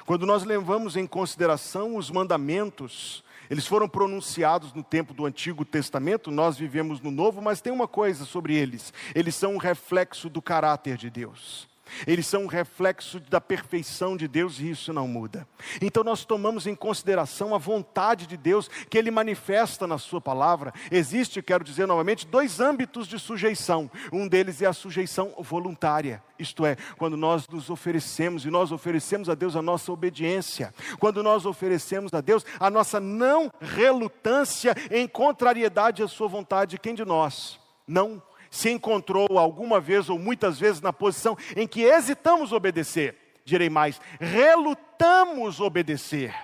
Quando 0.06 0.26
nós 0.26 0.44
levamos 0.44 0.96
em 0.96 1.08
consideração 1.08 1.96
os 1.96 2.10
mandamentos, 2.10 3.24
eles 3.50 3.68
foram 3.68 3.88
pronunciados 3.88 4.74
no 4.74 4.84
tempo 4.84 5.14
do 5.14 5.26
Antigo 5.26 5.64
Testamento, 5.64 6.32
nós 6.32 6.58
vivemos 6.58 7.00
no 7.02 7.12
Novo, 7.12 7.42
mas 7.42 7.62
tem 7.62 7.72
uma 7.72 7.88
coisa 7.88 8.26
sobre 8.26 8.56
eles: 8.56 8.94
eles 9.14 9.36
são 9.36 9.56
um 9.56 9.58
reflexo 9.58 10.30
do 10.30 10.42
caráter 10.42 10.98
de 10.98 11.10
Deus. 11.10 11.71
Eles 12.06 12.28
são 12.28 12.44
um 12.44 12.48
reflexo 12.48 13.20
da 13.20 13.42
perfeição 13.42 14.16
de 14.18 14.28
Deus 14.28 14.60
e 14.60 14.70
isso 14.70 14.94
não 14.94 15.08
muda. 15.08 15.48
Então 15.82 16.04
nós 16.04 16.26
tomamos 16.26 16.68
em 16.68 16.76
consideração 16.76 17.54
a 17.54 17.58
vontade 17.58 18.28
de 18.28 18.38
Deus 18.38 18.70
que 18.90 18.98
Ele 18.98 19.12
manifesta 19.12 19.88
na 19.88 19.98
Sua 19.98 20.22
palavra. 20.22 20.74
Existe, 20.92 21.42
quero 21.42 21.64
dizer 21.64 21.88
novamente, 21.88 22.26
dois 22.26 22.60
âmbitos 22.60 23.08
de 23.08 23.20
sujeição. 23.20 23.90
Um 24.12 24.28
deles 24.28 24.62
é 24.62 24.66
a 24.66 24.74
sujeição 24.74 25.34
voluntária, 25.40 26.24
isto 26.38 26.66
é, 26.66 26.76
quando 26.98 27.16
nós 27.16 27.48
nos 27.48 27.70
oferecemos 27.70 28.46
e 28.46 28.50
nós 28.50 28.72
oferecemos 28.72 29.30
a 29.30 29.36
Deus 29.36 29.56
a 29.56 29.62
nossa 29.62 29.92
obediência, 29.92 30.74
quando 31.00 31.22
nós 31.22 31.46
oferecemos 31.46 32.14
a 32.14 32.22
Deus 32.22 32.46
a 32.60 32.70
nossa 32.70 33.00
não 33.00 33.52
relutância 33.60 34.76
em 34.90 35.08
contrariedade 35.08 36.02
à 36.02 36.08
Sua 36.08 36.28
vontade. 36.28 36.80
Quem 36.80 36.96
de 36.96 37.06
nós 37.06 37.60
não 37.88 38.22
se 38.52 38.70
encontrou 38.70 39.40
alguma 39.40 39.80
vez 39.80 40.10
ou 40.10 40.20
muitas 40.20 40.60
vezes 40.60 40.82
na 40.82 40.92
posição 40.92 41.38
em 41.56 41.66
que 41.66 41.84
hesitamos 41.84 42.52
obedecer. 42.52 43.18
Direi 43.46 43.70
mais, 43.70 44.00
relutamos 44.20 45.62
obedecer. 45.62 46.36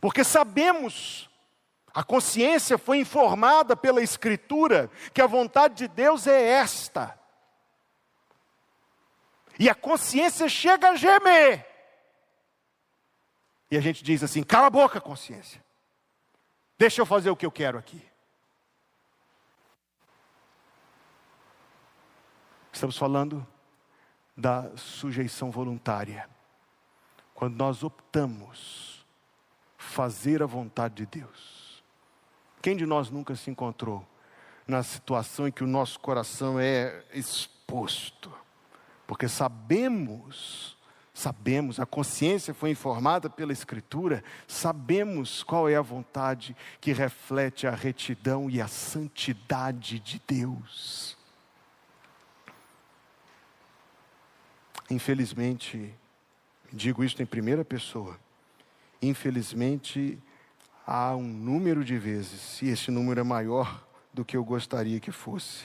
Porque 0.00 0.22
sabemos, 0.22 1.28
a 1.92 2.04
consciência 2.04 2.78
foi 2.78 2.98
informada 2.98 3.76
pela 3.76 4.00
Escritura 4.00 4.88
que 5.12 5.20
a 5.20 5.26
vontade 5.26 5.74
de 5.74 5.88
Deus 5.88 6.28
é 6.28 6.40
esta. 6.42 7.18
E 9.58 9.68
a 9.68 9.74
consciência 9.74 10.48
chega 10.48 10.90
a 10.90 10.96
gemer. 10.96 11.66
E 13.68 13.76
a 13.76 13.80
gente 13.80 14.04
diz 14.04 14.22
assim: 14.22 14.44
cala 14.44 14.68
a 14.68 14.70
boca, 14.70 15.00
consciência. 15.00 15.64
Deixa 16.78 17.00
eu 17.00 17.06
fazer 17.06 17.30
o 17.30 17.36
que 17.36 17.46
eu 17.46 17.50
quero 17.50 17.78
aqui. 17.78 18.00
Estamos 22.76 22.98
falando 22.98 23.46
da 24.36 24.70
sujeição 24.76 25.50
voluntária. 25.50 26.28
Quando 27.34 27.56
nós 27.56 27.82
optamos 27.82 29.02
fazer 29.78 30.42
a 30.42 30.46
vontade 30.46 30.96
de 30.96 31.06
Deus. 31.06 31.82
Quem 32.60 32.76
de 32.76 32.84
nós 32.84 33.08
nunca 33.08 33.34
se 33.34 33.50
encontrou 33.50 34.06
na 34.68 34.82
situação 34.82 35.48
em 35.48 35.50
que 35.50 35.64
o 35.64 35.66
nosso 35.66 35.98
coração 35.98 36.60
é 36.60 37.02
exposto? 37.14 38.30
Porque 39.06 39.26
sabemos, 39.26 40.76
sabemos, 41.14 41.80
a 41.80 41.86
consciência 41.86 42.52
foi 42.52 42.72
informada 42.72 43.30
pela 43.30 43.54
Escritura, 43.54 44.22
sabemos 44.46 45.42
qual 45.42 45.66
é 45.66 45.76
a 45.76 45.80
vontade 45.80 46.54
que 46.78 46.92
reflete 46.92 47.66
a 47.66 47.70
retidão 47.70 48.50
e 48.50 48.60
a 48.60 48.68
santidade 48.68 49.98
de 49.98 50.20
Deus. 50.28 51.15
Infelizmente, 54.90 55.92
digo 56.72 57.02
isso 57.02 57.20
em 57.20 57.26
primeira 57.26 57.64
pessoa, 57.64 58.18
infelizmente 59.02 60.18
há 60.86 61.16
um 61.16 61.26
número 61.26 61.84
de 61.84 61.98
vezes, 61.98 62.62
e 62.62 62.68
esse 62.68 62.90
número 62.90 63.20
é 63.20 63.24
maior 63.24 63.84
do 64.12 64.24
que 64.24 64.36
eu 64.36 64.44
gostaria 64.44 65.00
que 65.00 65.10
fosse, 65.10 65.64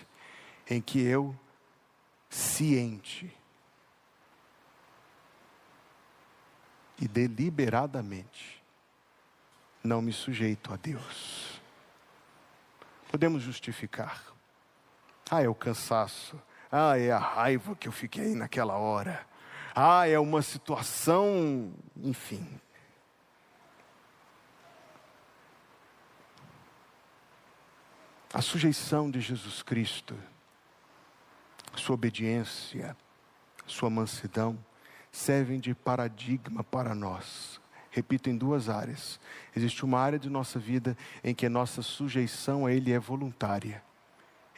em 0.68 0.82
que 0.82 1.00
eu, 1.00 1.36
ciente 2.30 3.32
e 7.00 7.08
deliberadamente, 7.08 8.64
não 9.84 10.02
me 10.02 10.14
sujeito 10.14 10.74
a 10.74 10.78
Deus. 10.78 11.60
Podemos 13.10 13.42
justificar. 13.42 14.24
Ah, 15.30 15.42
é 15.42 15.50
o 15.50 15.56
cansaço. 15.56 16.40
Ah, 16.72 16.98
é 16.98 17.12
a 17.12 17.18
raiva 17.18 17.76
que 17.76 17.88
eu 17.88 17.92
fiquei 17.92 18.34
naquela 18.34 18.78
hora. 18.78 19.28
Ah, 19.76 20.08
é 20.08 20.18
uma 20.18 20.42
situação, 20.42 21.74
enfim. 21.98 22.48
A 28.34 28.42
sujeição 28.42 29.12
de 29.12 29.20
Jesus 29.20 29.62
Cristo, 29.62 30.18
sua 31.76 31.96
obediência, 31.96 32.96
sua 33.66 33.90
mansidão, 33.90 34.58
servem 35.12 35.60
de 35.60 35.76
paradigma 35.76 36.64
para 36.64 36.96
nós. 36.96 37.60
Repito, 37.90 38.30
em 38.30 38.38
duas 38.38 38.70
áreas. 38.70 39.20
Existe 39.54 39.84
uma 39.84 40.00
área 40.00 40.18
de 40.18 40.30
nossa 40.30 40.58
vida 40.58 40.96
em 41.22 41.36
que 41.36 41.46
a 41.46 41.50
nossa 41.50 41.82
sujeição 41.82 42.66
a 42.66 42.72
Ele 42.72 42.94
é 42.94 43.00
voluntária. 43.00 43.84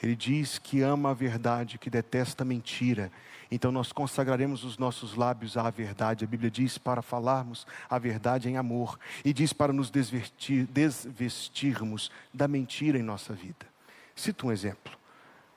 Ele 0.04 0.18
diz 0.18 0.60
que 0.60 0.82
ama 0.82 1.12
a 1.12 1.14
verdade, 1.14 1.78
que 1.78 1.90
detesta 1.90 2.44
a 2.44 2.46
mentira. 2.46 3.10
Então 3.50 3.72
nós 3.72 3.94
consagraremos 3.94 4.66
os 4.66 4.78
nossos 4.78 5.16
lábios 5.16 5.56
à 5.56 5.70
verdade. 5.70 6.26
A 6.26 6.28
Bíblia 6.28 6.52
diz 6.52 6.78
para 6.78 7.02
falarmos 7.02 7.66
a 7.90 7.98
verdade 7.98 8.50
em 8.50 8.58
amor. 8.58 9.00
E 9.24 9.32
diz 9.32 9.54
para 9.54 9.72
nos 9.72 9.90
desvestir, 9.90 10.68
desvestirmos 10.68 12.12
da 12.34 12.50
mentira 12.50 13.00
em 13.00 13.02
nossa 13.02 13.34
vida. 13.34 13.66
Cito 14.14 14.48
um 14.48 14.52
exemplo, 14.52 14.94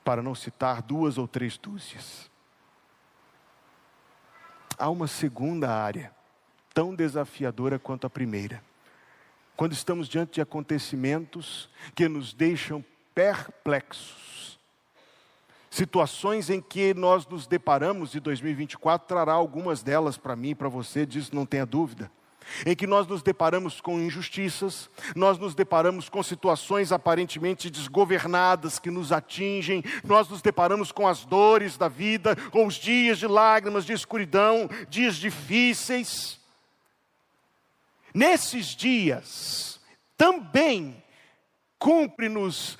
para 0.01 0.23
não 0.23 0.33
citar 0.33 0.81
duas 0.81 1.17
ou 1.17 1.27
três 1.27 1.57
dúzias. 1.57 2.31
Há 4.77 4.89
uma 4.89 5.07
segunda 5.07 5.69
área, 5.69 6.09
tão 6.73 6.95
desafiadora 6.95 7.77
quanto 7.77 8.07
a 8.07 8.09
primeira. 8.09 8.63
Quando 9.57 9.73
estamos 9.73 10.07
diante 10.07 10.35
de 10.35 10.41
acontecimentos 10.41 11.69
que 11.93 12.07
nos 12.07 12.31
deixam 12.31 12.81
perplexos. 13.13 14.36
Situações 15.77 16.49
em 16.49 16.59
que 16.59 16.91
nós 16.95 17.27
nos 17.27 17.45
deparamos, 17.45 18.15
e 18.15 18.19
2024 18.19 19.07
trará 19.07 19.33
algumas 19.33 19.83
delas 19.83 20.17
para 20.17 20.35
mim 20.35 20.49
e 20.49 20.55
para 20.55 20.67
você, 20.67 21.05
disso 21.05 21.35
não 21.35 21.45
tenha 21.45 21.67
dúvida. 21.67 22.09
Em 22.65 22.75
que 22.75 22.87
nós 22.87 23.05
nos 23.05 23.21
deparamos 23.21 23.79
com 23.79 23.99
injustiças, 23.99 24.89
nós 25.15 25.37
nos 25.37 25.53
deparamos 25.53 26.09
com 26.09 26.23
situações 26.23 26.91
aparentemente 26.91 27.69
desgovernadas 27.69 28.79
que 28.79 28.89
nos 28.89 29.11
atingem, 29.11 29.83
nós 30.03 30.27
nos 30.27 30.41
deparamos 30.41 30.91
com 30.91 31.07
as 31.07 31.23
dores 31.25 31.77
da 31.77 31.87
vida, 31.87 32.35
com 32.49 32.65
os 32.65 32.73
dias 32.73 33.19
de 33.19 33.27
lágrimas, 33.27 33.85
de 33.85 33.93
escuridão, 33.93 34.67
dias 34.89 35.15
difíceis. 35.15 36.39
Nesses 38.15 38.75
dias, 38.75 39.79
também 40.17 41.03
Cumpre-nos 41.79 42.77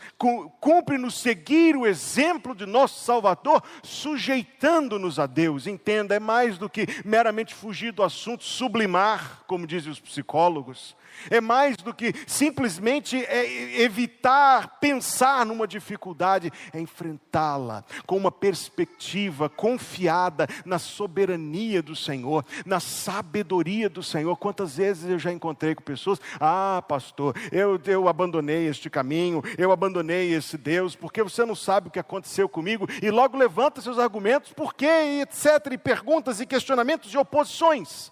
cumpre 0.60 0.98
seguir 1.12 1.76
o 1.76 1.86
exemplo 1.86 2.56
de 2.56 2.66
nosso 2.66 3.04
Salvador, 3.04 3.64
sujeitando-nos 3.84 5.20
a 5.20 5.26
Deus. 5.26 5.68
Entenda, 5.68 6.16
é 6.16 6.20
mais 6.20 6.58
do 6.58 6.70
que 6.70 6.88
meramente 7.06 7.54
fugir 7.54 7.92
do 7.92 8.04
assunto, 8.04 8.44
sublimar, 8.44 9.44
como 9.46 9.68
dizem 9.68 9.92
os 9.92 10.00
psicólogos 10.00 10.96
é 11.30 11.42
mais 11.42 11.78
do 11.78 11.94
que 11.94 12.14
simplesmente 12.26 13.18
é 13.26 13.82
evitar 13.82 14.80
pensar 14.80 15.46
numa 15.46 15.68
dificuldade, 15.68 16.52
é 16.74 16.80
enfrentá-la 16.80 17.84
com 18.06 18.18
uma 18.18 18.32
perspectiva 18.32 19.50
confiada 19.50 20.48
na 20.66 20.80
soberania 20.80 21.82
do 21.82 21.96
Senhor, 21.96 22.46
na 22.66 22.80
sabedoria 22.80 23.90
do 23.90 24.04
Senhor. 24.04 24.36
Quantas 24.38 24.78
vezes 24.78 25.10
eu 25.10 25.20
já 25.20 25.32
encontrei 25.32 25.76
com 25.76 25.84
pessoas, 25.84 26.20
ah, 26.40 26.84
pastor, 26.88 27.36
eu, 27.52 27.80
eu 27.86 28.08
abandonei 28.08 28.68
este 28.68 28.90
caminho, 28.90 29.44
eu 29.58 29.72
abandonei 29.72 30.34
esse 30.34 30.58
Deus, 30.58 30.96
porque 30.96 31.24
você 31.24 31.46
não 31.46 31.56
sabe 31.56 31.88
o 31.88 31.92
que 31.92 32.00
aconteceu 32.00 32.48
comigo, 32.48 32.88
e 33.02 33.10
logo 33.10 33.38
levanta 33.38 33.82
seus 33.82 34.00
argumentos, 34.00 34.54
por 34.54 34.74
quê, 34.74 35.22
etc., 35.22 35.72
e 35.72 35.78
perguntas 35.78 36.40
e 36.40 36.46
questionamentos 36.46 37.14
e 37.14 37.18
oposições. 37.18 38.12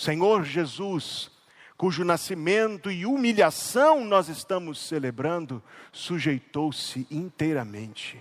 Senhor 0.00 0.44
Jesus, 0.44 1.30
cujo 1.76 2.04
nascimento 2.04 2.90
e 2.90 3.04
humilhação 3.04 4.02
nós 4.02 4.30
estamos 4.30 4.78
celebrando, 4.80 5.62
sujeitou-se 5.92 7.06
inteiramente, 7.10 8.18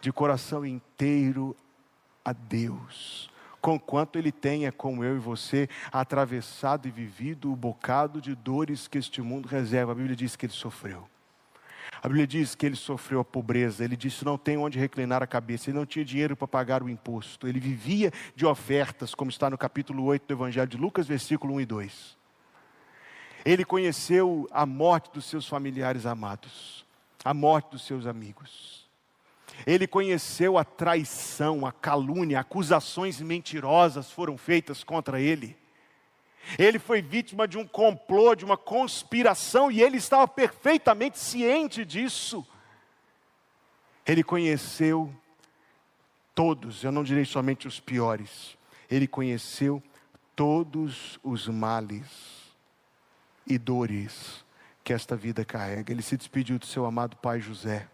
de 0.00 0.12
coração 0.12 0.64
inteiro 0.64 1.56
a 2.24 2.32
Deus, 2.32 3.28
conquanto 3.60 4.16
Ele 4.16 4.30
tenha, 4.30 4.70
como 4.70 5.02
eu 5.02 5.16
e 5.16 5.18
você, 5.18 5.68
atravessado 5.90 6.86
e 6.86 6.90
vivido 6.92 7.52
o 7.52 7.56
bocado 7.56 8.20
de 8.20 8.36
dores 8.36 8.86
que 8.86 8.96
este 8.96 9.20
mundo 9.20 9.48
reserva. 9.48 9.90
A 9.90 9.96
Bíblia 9.96 10.14
diz 10.14 10.36
que 10.36 10.46
Ele 10.46 10.52
sofreu. 10.52 11.08
A 12.06 12.08
Bíblia 12.08 12.24
diz 12.24 12.54
que 12.54 12.64
ele 12.64 12.76
sofreu 12.76 13.18
a 13.18 13.24
pobreza, 13.24 13.82
ele 13.82 13.96
disse 13.96 14.24
não 14.24 14.38
tem 14.38 14.56
onde 14.56 14.78
reclinar 14.78 15.24
a 15.24 15.26
cabeça, 15.26 15.70
ele 15.70 15.76
não 15.76 15.84
tinha 15.84 16.04
dinheiro 16.04 16.36
para 16.36 16.46
pagar 16.46 16.80
o 16.80 16.88
imposto, 16.88 17.48
ele 17.48 17.58
vivia 17.58 18.12
de 18.36 18.46
ofertas, 18.46 19.12
como 19.12 19.28
está 19.28 19.50
no 19.50 19.58
capítulo 19.58 20.04
8 20.04 20.24
do 20.24 20.32
Evangelho 20.32 20.68
de 20.68 20.76
Lucas, 20.76 21.08
versículo 21.08 21.54
1 21.54 21.62
e 21.62 21.66
2. 21.66 22.16
Ele 23.44 23.64
conheceu 23.64 24.46
a 24.52 24.64
morte 24.64 25.10
dos 25.12 25.24
seus 25.24 25.48
familiares 25.48 26.06
amados, 26.06 26.86
a 27.24 27.34
morte 27.34 27.72
dos 27.72 27.84
seus 27.84 28.06
amigos. 28.06 28.88
Ele 29.66 29.88
conheceu 29.88 30.56
a 30.56 30.62
traição, 30.62 31.66
a 31.66 31.72
calúnia, 31.72 32.38
acusações 32.38 33.20
mentirosas 33.20 34.12
foram 34.12 34.38
feitas 34.38 34.84
contra 34.84 35.20
ele. 35.20 35.56
Ele 36.58 36.78
foi 36.78 37.02
vítima 37.02 37.48
de 37.48 37.58
um 37.58 37.66
complô, 37.66 38.34
de 38.34 38.44
uma 38.44 38.56
conspiração, 38.56 39.70
e 39.70 39.82
ele 39.82 39.96
estava 39.96 40.28
perfeitamente 40.28 41.18
ciente 41.18 41.84
disso. 41.84 42.46
Ele 44.06 44.22
conheceu 44.22 45.12
todos, 46.34 46.84
eu 46.84 46.92
não 46.92 47.02
direi 47.02 47.24
somente 47.24 47.66
os 47.66 47.80
piores, 47.80 48.56
ele 48.88 49.08
conheceu 49.08 49.82
todos 50.36 51.18
os 51.22 51.48
males 51.48 52.06
e 53.46 53.58
dores 53.58 54.44
que 54.84 54.92
esta 54.92 55.16
vida 55.16 55.44
carrega. 55.44 55.92
Ele 55.92 56.02
se 56.02 56.16
despediu 56.16 56.58
do 56.58 56.66
seu 56.66 56.84
amado 56.84 57.16
pai 57.16 57.40
José. 57.40 57.88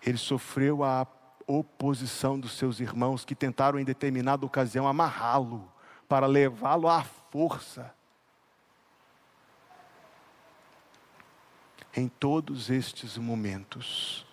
Ele 0.00 0.16
sofreu 0.16 0.82
a 0.82 1.06
oposição 1.46 2.40
dos 2.40 2.52
seus 2.52 2.80
irmãos 2.80 3.24
que 3.24 3.34
tentaram 3.34 3.78
em 3.78 3.84
determinada 3.84 4.46
ocasião 4.46 4.88
amarrá-lo 4.88 5.70
para 6.14 6.28
levá-lo 6.28 6.88
à 6.88 7.02
força. 7.02 7.92
Em 11.92 12.06
todos 12.06 12.70
estes 12.70 13.18
momentos, 13.18 14.24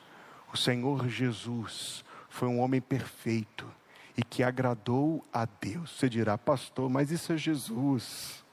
o 0.54 0.58
Senhor 0.58 1.10
Jesus 1.10 2.06
foi 2.30 2.48
um 2.48 2.60
homem 2.60 2.80
perfeito 2.80 3.68
e 4.16 4.24
que 4.24 4.44
agradou 4.44 5.26
a 5.34 5.46
Deus. 5.46 5.90
Você 5.90 6.08
dirá, 6.08 6.38
pastor, 6.38 6.88
mas 6.88 7.10
isso 7.10 7.34
é 7.34 7.38
Jesus, 7.38 8.46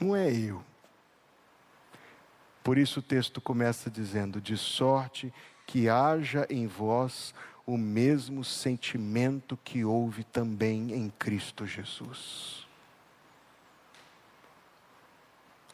não 0.00 0.16
é 0.16 0.28
eu. 0.34 0.60
Por 2.64 2.78
isso 2.78 2.98
o 2.98 3.02
texto 3.04 3.40
começa 3.40 3.88
dizendo: 3.88 4.40
de 4.40 4.56
sorte 4.56 5.32
que 5.64 5.88
haja 5.88 6.48
em 6.50 6.66
vós 6.66 7.32
o 7.72 7.78
mesmo 7.78 8.42
sentimento 8.42 9.56
que 9.62 9.84
houve 9.84 10.24
também 10.24 10.92
em 10.92 11.08
Cristo 11.08 11.64
Jesus. 11.64 12.66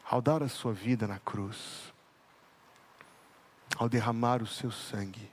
Ao 0.05 0.21
dar 0.21 0.43
a 0.43 0.49
sua 0.49 0.75
vida 0.75 1.07
na 1.07 1.19
cruz, 1.19 1.93
ao 3.79 3.89
derramar 3.89 4.43
o 4.43 4.47
seu 4.47 4.71
sangue, 4.71 5.31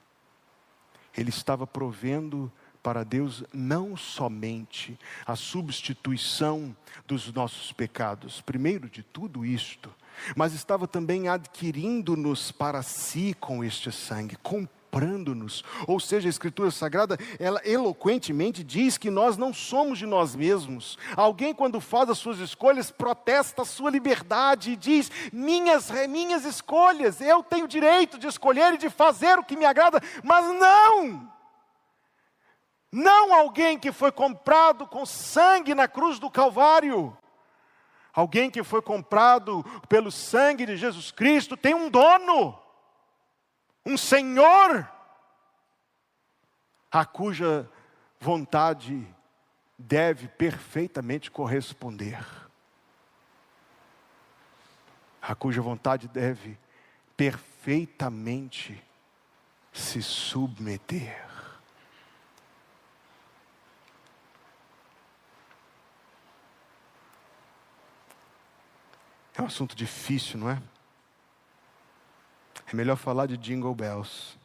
ele 1.18 1.30
estava 1.30 1.68
provendo 1.68 2.50
para 2.82 3.04
Deus 3.04 3.44
não 3.54 3.98
somente 3.98 4.98
a 5.26 5.36
substituição 5.36 6.76
dos 7.06 7.32
nossos 7.34 7.74
pecados, 7.74 8.40
primeiro 8.40 8.90
de 8.90 9.04
tudo 9.04 9.46
isto, 9.46 9.94
mas 10.34 10.54
estava 10.54 10.88
também 10.88 11.28
adquirindo-nos 11.28 12.54
para 12.54 12.82
si 12.82 13.36
com 13.38 13.66
este 13.66 13.92
sangue, 13.92 14.38
comprando 14.38 14.83
comprando-nos. 14.94 15.64
Ou 15.88 16.00
seja, 16.00 16.28
a 16.28 16.30
Escritura 16.30 16.70
Sagrada, 16.70 17.18
ela 17.40 17.60
eloquentemente 17.66 18.64
diz 18.64 18.98
que 18.98 19.10
nós 19.10 19.36
não 19.38 19.52
somos 19.52 19.98
de 19.98 20.06
nós 20.06 20.36
mesmos. 20.36 20.98
Alguém, 21.18 21.54
quando 21.54 21.82
faz 21.82 22.10
as 22.10 22.20
suas 22.20 22.38
escolhas, 22.38 22.92
protesta 22.92 23.64
a 23.64 23.66
sua 23.66 23.90
liberdade 23.90 24.72
e 24.72 24.76
diz: 24.76 25.12
minhas, 25.32 25.90
minhas 26.08 26.46
escolhas, 26.46 27.20
eu 27.20 27.42
tenho 27.42 27.68
direito 27.68 28.20
de 28.20 28.28
escolher 28.28 28.76
e 28.76 28.78
de 28.78 28.90
fazer 28.90 29.40
o 29.40 29.44
que 29.44 29.58
me 29.58 29.66
agrada, 29.66 30.00
mas 30.24 30.46
não! 30.60 31.34
Não 32.92 33.34
alguém 33.34 33.80
que 33.80 33.92
foi 33.92 34.12
comprado 34.12 34.86
com 34.86 35.04
sangue 35.04 35.74
na 35.74 35.88
cruz 35.88 36.20
do 36.20 36.30
Calvário. 36.30 37.18
Alguém 38.14 38.52
que 38.52 38.62
foi 38.62 38.84
comprado 38.84 39.66
pelo 39.90 40.12
sangue 40.12 40.68
de 40.68 40.78
Jesus 40.78 41.10
Cristo 41.10 41.58
tem 41.58 41.74
um 41.74 41.90
dono, 41.90 42.56
um 43.86 43.98
Senhor, 43.98 44.90
a 46.92 47.06
cuja 47.06 47.70
vontade 48.20 49.06
deve 49.78 50.28
perfeitamente 50.28 51.30
corresponder, 51.30 52.26
a 55.22 55.36
cuja 55.36 55.62
vontade 55.62 56.08
deve 56.08 56.58
perfeitamente 57.18 58.84
se 59.72 60.02
submeter. 60.02 61.24
É 69.36 69.42
um 69.42 69.48
assunto 69.48 69.76
difícil, 69.76 70.40
não 70.40 70.50
é? 70.50 70.62
É 72.72 72.76
melhor 72.76 72.96
falar 72.96 73.28
de 73.28 73.38
Jingle 73.38 73.74
Bells. 73.74 74.38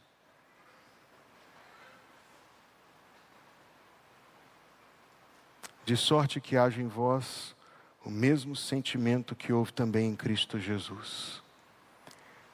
De 5.84 5.96
sorte 5.96 6.40
que 6.40 6.56
haja 6.56 6.82
em 6.82 6.86
vós 6.86 7.56
o 8.04 8.10
mesmo 8.10 8.54
sentimento 8.54 9.34
que 9.34 9.52
houve 9.52 9.72
também 9.72 10.10
em 10.10 10.16
Cristo 10.16 10.58
Jesus, 10.58 11.42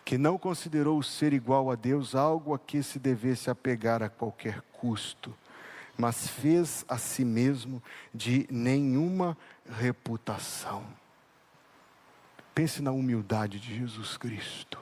que 0.05 0.17
não 0.17 0.39
considerou 0.39 0.99
o 0.99 1.03
ser 1.03 1.33
igual 1.33 1.71
a 1.71 1.75
Deus 1.75 2.15
algo 2.15 2.55
a 2.55 2.59
que 2.59 2.83
se 2.83 2.99
devesse 2.99 3.51
apegar 3.51 4.03
a 4.03 4.09
qualquer 4.09 4.63
custo, 4.73 5.37
mas 5.99 6.29
fez 6.29 6.85
a 6.89 6.97
si 6.97 7.25
mesmo 7.25 7.83
de 8.13 8.47
nenhuma 8.51 9.37
reputação 9.69 10.85
Pense 12.55 12.81
na 12.81 12.93
humildade 12.93 13.59
de 13.59 13.75
Jesus 13.75 14.17
Cristo. 14.17 14.79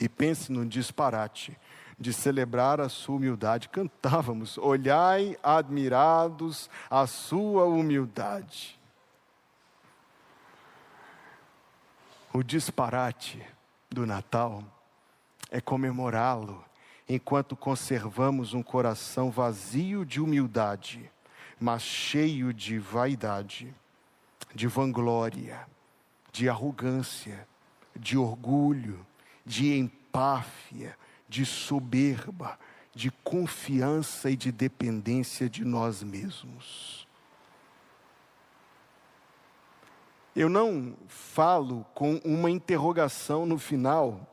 E 0.00 0.08
pense 0.08 0.50
no 0.50 0.64
disparate 0.64 1.56
de 1.98 2.12
celebrar 2.12 2.80
a 2.80 2.88
sua 2.88 3.16
humildade. 3.16 3.68
Cantávamos: 3.68 4.56
Olhai 4.56 5.36
admirados 5.42 6.70
a 6.88 7.06
sua 7.06 7.66
humildade. 7.66 8.80
O 12.32 12.42
disparate 12.42 13.44
do 13.90 14.06
Natal 14.06 14.64
é 15.50 15.60
comemorá-lo 15.60 16.64
enquanto 17.08 17.56
conservamos 17.56 18.54
um 18.54 18.62
coração 18.62 19.30
vazio 19.30 20.06
de 20.06 20.20
humildade, 20.20 21.10
mas 21.58 21.82
cheio 21.82 22.54
de 22.54 22.78
vaidade 22.78 23.74
de 24.54 24.66
vanglória, 24.66 25.66
de 26.32 26.48
arrogância, 26.48 27.46
de 27.96 28.16
orgulho, 28.16 29.04
de 29.44 29.76
empáfia, 29.76 30.96
de 31.28 31.44
soberba, 31.44 32.58
de 32.94 33.10
confiança 33.10 34.30
e 34.30 34.36
de 34.36 34.50
dependência 34.50 35.48
de 35.48 35.64
nós 35.64 36.02
mesmos. 36.02 37.06
Eu 40.34 40.48
não 40.48 40.96
falo 41.08 41.84
com 41.94 42.16
uma 42.24 42.50
interrogação 42.50 43.44
no 43.44 43.58
final, 43.58 44.26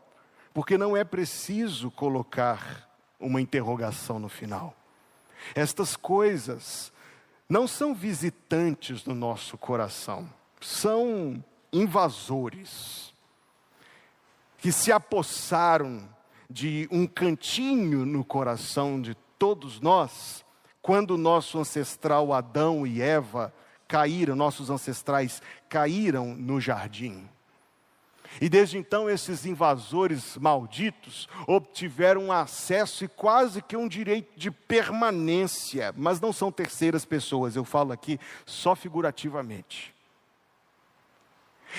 porque 0.53 0.77
não 0.77 0.95
é 0.95 1.03
preciso 1.03 1.89
colocar 1.91 2.87
uma 3.19 3.41
interrogação 3.41 4.19
no 4.19 4.29
final. 4.29 4.75
Estas 5.55 5.95
coisas 5.95 6.91
não 7.49 7.67
são 7.67 7.93
visitantes 7.93 9.05
no 9.05 9.15
nosso 9.15 9.57
coração, 9.57 10.29
são 10.59 11.43
invasores 11.71 13.13
que 14.57 14.71
se 14.71 14.91
apossaram 14.91 16.07
de 16.49 16.87
um 16.91 17.05
cantinho 17.05 18.05
no 18.05 18.23
coração 18.23 19.01
de 19.01 19.15
todos 19.37 19.79
nós, 19.79 20.45
quando 20.81 21.17
nosso 21.17 21.59
ancestral 21.59 22.33
Adão 22.33 22.87
e 22.87 23.01
Eva 23.01 23.53
caíram, 23.87 24.35
nossos 24.35 24.69
ancestrais 24.69 25.41
caíram 25.69 26.33
no 26.35 26.59
jardim. 26.59 27.29
E 28.39 28.49
desde 28.49 28.77
então 28.77 29.09
esses 29.09 29.45
invasores 29.45 30.37
malditos 30.37 31.27
obtiveram 31.47 32.31
acesso 32.31 33.05
e 33.05 33.07
quase 33.07 33.61
que 33.61 33.75
um 33.75 33.87
direito 33.87 34.37
de 34.37 34.51
permanência, 34.51 35.93
mas 35.97 36.19
não 36.19 36.31
são 36.31 36.51
terceiras 36.51 37.05
pessoas, 37.05 37.55
eu 37.55 37.63
falo 37.63 37.91
aqui 37.91 38.19
só 38.45 38.75
figurativamente. 38.75 39.96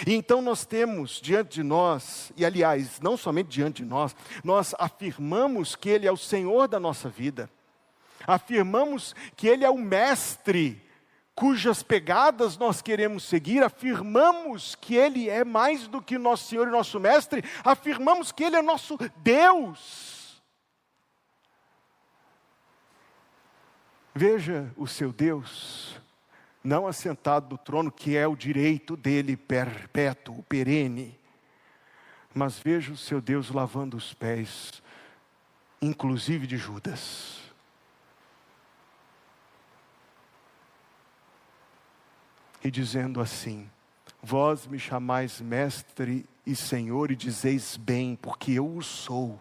E 0.06 0.14
então 0.14 0.40
nós 0.40 0.64
temos 0.64 1.20
diante 1.20 1.54
de 1.54 1.62
nós, 1.62 2.32
e 2.37 2.44
aliás, 2.44 3.00
não 3.00 3.16
somente 3.16 3.48
diante 3.48 3.82
de 3.82 3.88
nós, 3.88 4.14
nós 4.44 4.74
afirmamos 4.78 5.74
que 5.74 5.88
Ele 5.88 6.06
é 6.06 6.12
o 6.12 6.16
Senhor 6.16 6.68
da 6.68 6.78
nossa 6.78 7.08
vida, 7.08 7.50
afirmamos 8.26 9.14
que 9.37 9.48
Ele 9.48 9.64
é 9.64 9.70
o 9.70 9.78
Mestre 9.78 10.82
cujas 11.38 11.84
pegadas 11.84 12.58
nós 12.58 12.82
queremos 12.82 13.22
seguir, 13.22 13.62
afirmamos 13.62 14.74
que 14.74 14.96
Ele 14.96 15.30
é 15.30 15.44
mais 15.44 15.87
do 15.87 16.02
que 16.02 16.18
nosso 16.18 16.48
Senhor 16.48 16.66
e 16.66 16.72
nosso 16.72 16.98
Mestre, 16.98 17.44
afirmamos 17.64 18.32
que 18.32 18.42
Ele 18.42 18.56
é 18.56 18.62
nosso 18.62 18.98
Deus. 19.18 20.42
Veja 24.12 24.72
o 24.76 24.88
seu 24.88 25.12
Deus, 25.12 25.94
não 26.62 26.86
assentado 26.86 27.50
no 27.50 27.58
trono, 27.58 27.90
que 27.90 28.16
é 28.16 28.26
o 28.26 28.36
direito 28.36 28.96
dele 28.96 29.36
perpétuo, 29.36 30.42
perene, 30.44 31.18
mas 32.34 32.58
veja 32.58 32.92
o 32.92 32.96
seu 32.96 33.20
Deus 33.20 33.50
lavando 33.50 33.96
os 33.96 34.12
pés, 34.12 34.82
inclusive 35.80 36.46
de 36.46 36.56
Judas. 36.56 37.38
e 42.62 42.70
dizendo 42.70 43.20
assim: 43.20 43.68
Vós 44.22 44.66
me 44.66 44.78
chamais 44.78 45.40
mestre 45.40 46.26
e 46.46 46.54
senhor 46.54 47.10
e 47.10 47.16
dizeis 47.16 47.76
bem, 47.76 48.16
porque 48.16 48.52
eu 48.52 48.76
o 48.76 48.82
sou. 48.82 49.40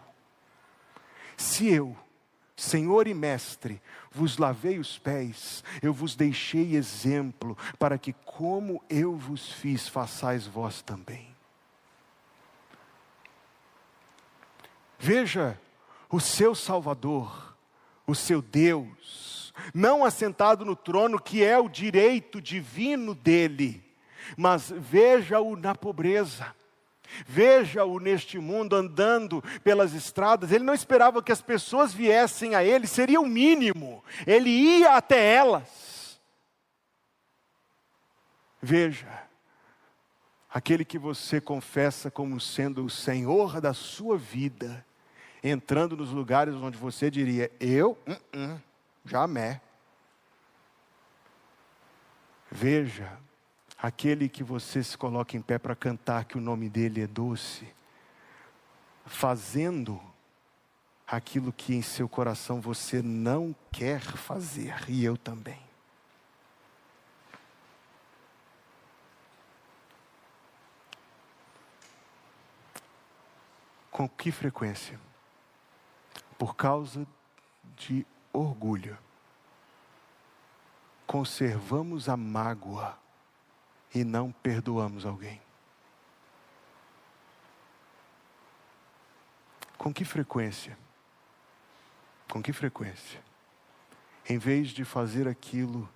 Se 1.36 1.68
eu, 1.68 1.96
Senhor 2.56 3.06
e 3.06 3.14
Mestre, 3.14 3.80
vos 4.10 4.38
lavei 4.38 4.78
os 4.78 4.98
pés, 4.98 5.62
eu 5.82 5.92
vos 5.92 6.14
deixei 6.14 6.76
exemplo, 6.76 7.56
para 7.78 7.98
que, 7.98 8.12
como 8.12 8.82
eu 8.88 9.16
vos 9.16 9.52
fiz, 9.52 9.88
façais 9.88 10.46
vós 10.46 10.82
também. 10.82 11.28
Veja 14.98 15.58
o 16.10 16.18
seu 16.20 16.54
Salvador, 16.54 17.56
o 18.06 18.14
seu 18.14 18.42
Deus, 18.42 19.52
não 19.74 20.04
assentado 20.04 20.64
no 20.64 20.74
trono, 20.74 21.20
que 21.20 21.44
é 21.44 21.58
o 21.58 21.68
direito 21.68 22.40
divino 22.40 23.14
dele, 23.14 23.84
mas 24.36 24.72
veja-o 24.74 25.56
na 25.56 25.74
pobreza. 25.74 26.54
Veja-o 27.26 27.98
neste 27.98 28.38
mundo 28.38 28.76
andando 28.76 29.42
pelas 29.62 29.94
estradas. 29.94 30.52
Ele 30.52 30.64
não 30.64 30.74
esperava 30.74 31.22
que 31.22 31.32
as 31.32 31.40
pessoas 31.40 31.92
viessem 31.92 32.54
a 32.54 32.62
ele, 32.62 32.86
seria 32.86 33.20
o 33.20 33.26
mínimo. 33.26 34.04
Ele 34.26 34.50
ia 34.50 34.96
até 34.96 35.34
elas. 35.34 36.20
Veja, 38.60 39.06
aquele 40.50 40.84
que 40.84 40.98
você 40.98 41.40
confessa 41.40 42.10
como 42.10 42.40
sendo 42.40 42.84
o 42.84 42.90
Senhor 42.90 43.60
da 43.60 43.72
sua 43.72 44.18
vida, 44.18 44.84
entrando 45.42 45.96
nos 45.96 46.10
lugares 46.10 46.54
onde 46.54 46.76
você 46.76 47.10
diria: 47.10 47.50
Eu, 47.60 47.96
uh 48.06 48.36
-uh, 48.36 48.60
Jamais. 49.08 49.58
Veja, 52.50 53.18
aquele 53.80 54.28
que 54.28 54.42
você 54.42 54.82
se 54.82 54.98
coloca 54.98 55.36
em 55.36 55.40
pé 55.40 55.56
para 55.56 55.76
cantar 55.76 56.24
que 56.24 56.36
o 56.36 56.40
nome 56.40 56.68
dele 56.68 57.00
é 57.00 57.06
doce, 57.06 57.72
fazendo 59.06 60.00
aquilo 61.06 61.52
que 61.52 61.74
em 61.74 61.80
seu 61.80 62.08
coração 62.08 62.60
você 62.60 63.00
não 63.00 63.54
quer 63.70 64.00
fazer, 64.00 64.84
e 64.88 65.04
eu 65.04 65.16
também. 65.16 65.60
Com 73.90 74.08
que 74.08 74.30
frequência? 74.30 75.00
Por 76.36 76.54
causa 76.54 77.06
de 77.76 78.06
orgulho, 78.32 78.96
conservamos 81.06 82.08
a 82.08 82.16
mágoa 82.16 82.96
e 83.94 84.04
não 84.04 84.30
perdoamos 84.30 85.06
alguém? 85.06 85.40
Com 89.76 89.94
que 89.94 90.04
frequência? 90.04 90.76
Com 92.28 92.42
que 92.42 92.52
frequência? 92.52 93.20
Em 94.28 94.36
vez 94.36 94.68
de 94.68 94.84
fazer 94.84 95.26
aquilo 95.26 95.88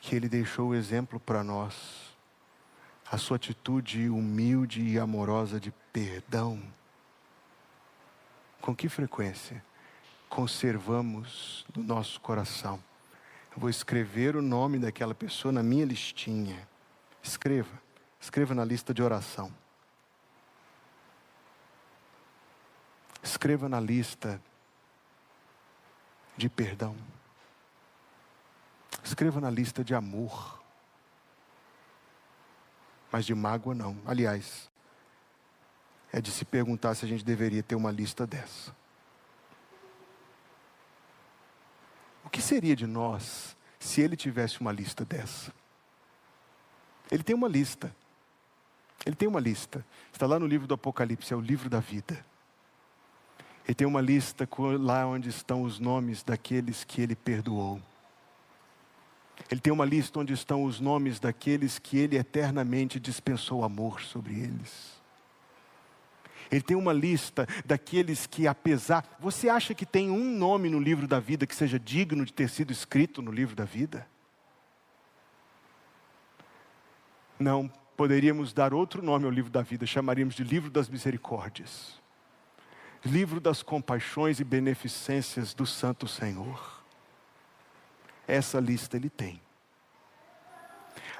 que 0.00 0.14
Ele 0.14 0.28
deixou 0.28 0.68
o 0.68 0.74
exemplo 0.74 1.18
para 1.18 1.42
nós, 1.42 2.14
a 3.10 3.18
sua 3.18 3.36
atitude 3.36 4.08
humilde 4.08 4.80
e 4.80 4.98
amorosa 4.98 5.60
de 5.60 5.70
perdão, 5.92 6.62
com 8.60 8.74
que 8.74 8.88
frequência 8.88 9.62
conservamos 10.28 11.66
no 11.74 11.82
nosso 11.82 12.20
coração? 12.20 12.82
Eu 13.54 13.60
vou 13.60 13.70
escrever 13.70 14.36
o 14.36 14.42
nome 14.42 14.78
daquela 14.78 15.14
pessoa 15.14 15.52
na 15.52 15.62
minha 15.62 15.84
listinha. 15.84 16.68
Escreva, 17.26 17.82
escreva 18.20 18.54
na 18.54 18.64
lista 18.64 18.94
de 18.94 19.02
oração. 19.02 19.52
Escreva 23.20 23.68
na 23.68 23.80
lista 23.80 24.40
de 26.36 26.48
perdão. 26.48 26.96
Escreva 29.02 29.40
na 29.40 29.50
lista 29.50 29.82
de 29.82 29.92
amor. 29.92 30.62
Mas 33.10 33.26
de 33.26 33.34
mágoa 33.34 33.74
não. 33.74 34.00
Aliás, 34.06 34.70
é 36.12 36.20
de 36.20 36.30
se 36.30 36.44
perguntar 36.44 36.94
se 36.94 37.04
a 37.04 37.08
gente 37.08 37.24
deveria 37.24 37.62
ter 37.62 37.74
uma 37.74 37.90
lista 37.90 38.24
dessa. 38.24 38.74
O 42.24 42.30
que 42.30 42.40
seria 42.40 42.76
de 42.76 42.86
nós 42.86 43.56
se 43.80 44.00
ele 44.00 44.16
tivesse 44.16 44.60
uma 44.60 44.70
lista 44.70 45.04
dessa? 45.04 45.52
Ele 47.10 47.22
tem 47.22 47.34
uma 47.34 47.48
lista. 47.48 47.94
Ele 49.04 49.14
tem 49.14 49.28
uma 49.28 49.40
lista. 49.40 49.84
Está 50.12 50.26
lá 50.26 50.38
no 50.38 50.46
livro 50.46 50.66
do 50.66 50.74
Apocalipse, 50.74 51.32
é 51.32 51.36
o 51.36 51.40
livro 51.40 51.68
da 51.68 51.80
vida. 51.80 52.24
Ele 53.66 53.74
tem 53.74 53.86
uma 53.86 54.00
lista 54.00 54.48
lá 54.78 55.06
onde 55.06 55.28
estão 55.28 55.62
os 55.62 55.78
nomes 55.80 56.22
daqueles 56.22 56.84
que 56.84 57.00
ele 57.00 57.16
perdoou. 57.16 57.80
Ele 59.50 59.60
tem 59.60 59.72
uma 59.72 59.84
lista 59.84 60.18
onde 60.20 60.32
estão 60.32 60.64
os 60.64 60.80
nomes 60.80 61.20
daqueles 61.20 61.78
que 61.78 61.98
ele 61.98 62.16
eternamente 62.16 62.98
dispensou 62.98 63.64
amor 63.64 64.00
sobre 64.00 64.34
eles. 64.34 64.96
Ele 66.50 66.62
tem 66.62 66.76
uma 66.76 66.92
lista 66.92 67.46
daqueles 67.64 68.26
que, 68.26 68.46
apesar. 68.46 69.04
Você 69.18 69.48
acha 69.48 69.74
que 69.74 69.84
tem 69.84 70.10
um 70.10 70.36
nome 70.36 70.70
no 70.70 70.78
livro 70.78 71.06
da 71.06 71.18
vida 71.18 71.46
que 71.46 71.54
seja 71.54 71.78
digno 71.78 72.24
de 72.24 72.32
ter 72.32 72.48
sido 72.48 72.72
escrito 72.72 73.20
no 73.20 73.32
livro 73.32 73.56
da 73.56 73.64
vida? 73.64 74.06
Não, 77.38 77.70
poderíamos 77.96 78.52
dar 78.52 78.72
outro 78.74 79.02
nome 79.02 79.24
ao 79.24 79.30
livro 79.30 79.50
da 79.50 79.62
vida, 79.62 79.86
chamaríamos 79.86 80.34
de 80.34 80.44
livro 80.44 80.70
das 80.70 80.88
misericórdias 80.88 82.00
livro 83.06 83.40
das 83.40 83.62
compaixões 83.62 84.40
e 84.40 84.44
beneficências 84.44 85.54
do 85.54 85.64
Santo 85.64 86.06
Senhor. 86.06 86.82
Essa 88.26 88.58
lista 88.58 88.96
ele 88.96 89.08
tem. 89.08 89.40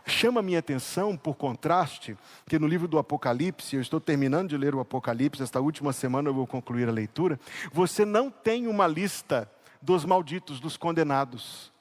Chama 0.04 0.42
minha 0.42 0.60
atenção, 0.60 1.16
por 1.16 1.34
contraste, 1.34 2.16
que 2.48 2.58
no 2.58 2.66
livro 2.66 2.86
do 2.86 2.98
Apocalipse, 2.98 3.74
eu 3.74 3.82
estou 3.82 4.00
terminando 4.00 4.50
de 4.50 4.56
ler 4.56 4.74
o 4.74 4.80
Apocalipse, 4.80 5.42
esta 5.42 5.60
última 5.60 5.92
semana 5.92 6.28
eu 6.28 6.34
vou 6.34 6.46
concluir 6.46 6.88
a 6.88 6.92
leitura. 6.92 7.40
Você 7.72 8.04
não 8.04 8.30
tem 8.30 8.68
uma 8.68 8.86
lista 8.86 9.50
dos 9.82 10.04
malditos, 10.04 10.60
dos 10.60 10.76
condenados. 10.76 11.72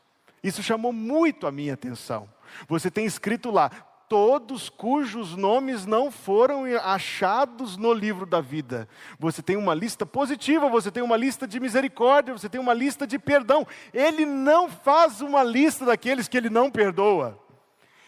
Isso 0.44 0.64
chamou 0.64 0.92
muito 0.92 1.46
a 1.46 1.52
minha 1.52 1.74
atenção. 1.74 2.28
Você 2.68 2.90
tem 2.90 3.06
escrito 3.06 3.52
lá: 3.52 3.70
todos 4.08 4.70
cujos 4.70 5.36
nomes 5.36 5.86
não 5.86 6.12
foram 6.12 6.64
achados 6.84 7.78
no 7.78 7.94
livro 7.94 8.26
da 8.26 8.42
vida. 8.42 8.88
Você 9.20 9.42
tem 9.42 9.58
uma 9.58 9.74
lista 9.74 10.06
positiva, 10.06 10.70
você 10.70 10.92
tem 10.92 11.04
uma 11.04 11.18
lista 11.18 11.48
de 11.48 11.60
misericórdia, 11.60 12.34
você 12.34 12.50
tem 12.50 12.60
uma 12.60 12.74
lista 12.74 13.06
de 13.06 13.18
perdão. 13.18 13.66
Ele 13.94 14.26
não 14.26 14.70
faz 14.70 15.22
uma 15.22 15.44
lista 15.44 15.86
daqueles 15.86 16.28
que 16.28 16.38
ele 16.38 16.50
não 16.50 16.70
perdoa. 16.70 17.40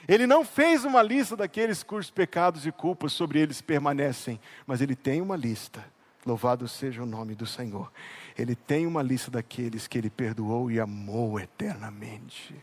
Ele 0.07 0.25
não 0.25 0.45
fez 0.45 0.86
uma 0.86 1.01
lista 1.01 1.36
daqueles 1.36 1.83
cujos 1.83 2.10
pecados 2.10 2.65
e 2.65 2.71
culpas 2.71 3.12
sobre 3.12 3.39
eles 3.39 3.62
permanecem, 3.62 4.39
mas 4.65 4.81
ele 4.81 4.95
tem 4.95 5.21
uma 5.21 5.36
lista. 5.36 5.83
Louvado 6.25 6.67
seja 6.67 7.03
o 7.03 7.05
nome 7.05 7.36
do 7.36 7.45
Senhor. 7.45 7.91
Ele 8.38 8.55
tem 8.55 8.86
uma 8.86 9.01
lista 9.01 9.31
daqueles 9.31 9.88
que 9.88 9.97
ele 9.97 10.10
perdoou 10.10 10.71
e 10.71 10.79
amou 10.79 11.39
eternamente. 11.39 12.55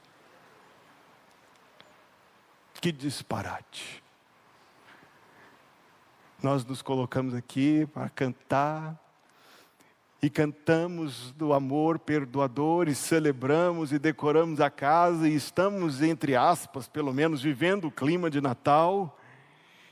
Que 2.85 2.93
disparate. 2.93 4.05
Nós 6.43 6.67
nos 6.67 6.83
colocamos 6.83 7.33
aqui 7.33 7.87
para 7.87 8.11
cantar, 8.11 9.01
e 10.21 10.29
cantamos 10.29 11.33
do 11.33 11.55
amor 11.55 11.99
perdoador, 11.99 12.87
e 12.87 12.95
celebramos 12.95 13.91
e 13.91 13.99
decoramos 13.99 14.61
a 14.61 14.69
casa, 14.69 15.27
e 15.27 15.35
estamos, 15.35 16.03
entre 16.03 16.37
aspas, 16.37 16.87
pelo 16.87 17.11
menos, 17.15 17.41
vivendo 17.41 17.87
o 17.87 17.91
clima 17.91 18.29
de 18.29 18.43
Natal, 18.43 19.19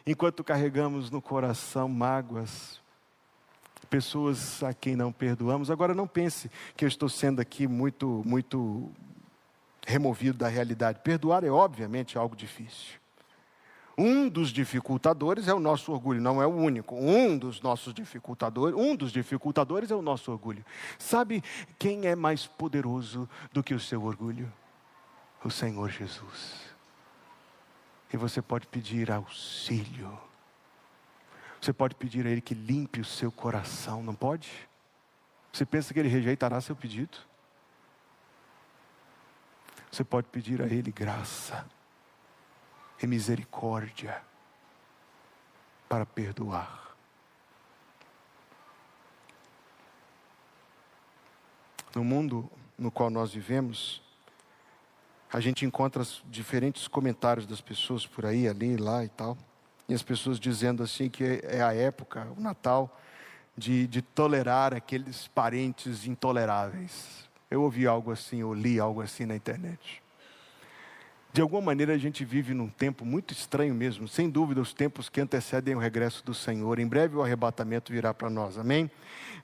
enquanto 0.07 0.45
carregamos 0.45 1.11
no 1.11 1.23
coração 1.23 1.89
mágoas, 1.89 2.79
pessoas 3.89 4.63
a 4.63 4.75
quem 4.75 4.95
não 4.95 5.11
perdoamos. 5.11 5.71
Agora, 5.71 5.95
não 5.95 6.07
pense 6.07 6.51
que 6.77 6.85
eu 6.85 6.89
estou 6.89 7.09
sendo 7.09 7.41
aqui 7.41 7.67
muito, 7.67 8.23
muito 8.27 8.93
removido 9.87 10.39
da 10.39 10.49
realidade. 10.49 11.01
Perdoar 11.01 11.45
é 11.45 11.51
obviamente 11.51 12.17
algo 12.17 12.37
difícil. 12.37 13.01
Um 13.97 14.29
dos 14.29 14.51
dificultadores 14.51 15.49
é 15.49 15.55
o 15.55 15.61
nosso 15.61 15.93
orgulho, 15.93 16.21
não 16.21 16.41
é 16.41 16.47
o 16.47 16.51
único. 16.51 16.95
Um 16.95 17.37
dos 17.37 17.61
nossos 17.61 17.93
dificultadores, 17.93 18.77
um 18.77 18.97
dos 18.97 19.13
dificultadores 19.13 19.91
é 19.91 19.95
o 19.95 20.03
nosso 20.03 20.33
orgulho. 20.33 20.65
Sabe 20.99 21.45
quem 21.79 22.07
é 22.07 22.17
mais 22.17 22.47
poderoso 22.47 23.29
do 23.53 23.63
que 23.63 23.75
o 23.75 23.81
seu 23.81 24.03
orgulho? 24.03 24.51
O 25.45 25.51
Senhor 25.51 25.91
Jesus. 25.91 26.73
E 28.13 28.17
você 28.17 28.41
pode 28.41 28.67
pedir 28.67 29.11
auxílio. 29.11 30.19
Você 31.61 31.73
pode 31.73 31.95
pedir 31.95 32.27
a 32.27 32.31
Ele 32.31 32.41
que 32.41 32.55
limpe 32.55 33.01
o 33.01 33.05
seu 33.05 33.31
coração, 33.31 34.03
não 34.03 34.15
pode? 34.15 34.51
Você 35.53 35.67
pensa 35.67 35.93
que 35.93 36.01
Ele 36.01 36.09
rejeitará 36.09 36.61
seu 36.61 36.75
pedido? 36.75 37.19
Você 39.93 40.03
pode 40.03 40.27
pedir 40.29 40.63
a 40.63 40.67
Ele 40.67 40.91
graça 40.91 41.67
e 43.03 43.07
misericórdia 43.07 44.23
para 45.87 46.07
perdoar. 46.07 46.97
No 51.95 52.03
mundo 52.03 52.51
no 52.79 52.91
qual 52.91 53.11
nós 53.11 53.35
vivemos, 53.35 54.03
a 55.31 55.41
gente 55.41 55.67
encontra 55.67 56.03
diferentes 56.25 56.89
comentários 56.89 57.47
das 57.47 57.61
pessoas 57.61 58.07
por 58.07 58.25
aí, 58.25 58.49
ali, 58.49 58.79
lá 58.79 59.05
e 59.05 59.11
tal. 59.11 59.37
E 59.87 59.93
as 59.93 60.03
pessoas 60.03 60.41
dizendo 60.41 60.83
assim 60.83 61.11
que 61.11 61.23
é 61.43 61.61
a 61.61 61.75
época, 61.75 62.27
o 62.35 62.41
Natal, 62.41 62.99
de, 63.55 63.87
de 63.87 64.01
tolerar 64.01 64.73
aqueles 64.73 65.29
parentes 65.29 66.07
intoleráveis. 66.07 67.31
Eu 67.53 67.63
ouvi 67.63 67.87
algo 67.87 68.11
assim, 68.11 68.41
eu 68.41 68.55
li 68.55 68.81
algo 68.81 69.03
assim 69.03 69.27
na 69.27 69.37
internet. 69.37 70.03
De 71.33 71.41
alguma 71.41 71.61
maneira 71.61 71.93
a 71.95 71.99
gente 71.99 72.25
vive 72.25 72.55
num 72.55 72.69
tempo 72.69 73.05
muito 73.05 73.33
estranho 73.33 73.75
mesmo, 73.75 74.09
sem 74.09 74.29
dúvida, 74.29 74.61
os 74.61 74.73
tempos 74.73 75.09
que 75.09 75.21
antecedem 75.21 75.75
o 75.75 75.79
regresso 75.79 76.25
do 76.25 76.33
Senhor. 76.33 76.79
Em 76.79 76.87
breve 76.87 77.17
o 77.17 77.23
arrebatamento 77.23 77.93
virá 77.93 78.15
para 78.15 78.31
nós, 78.31 78.57
amém? 78.57 78.91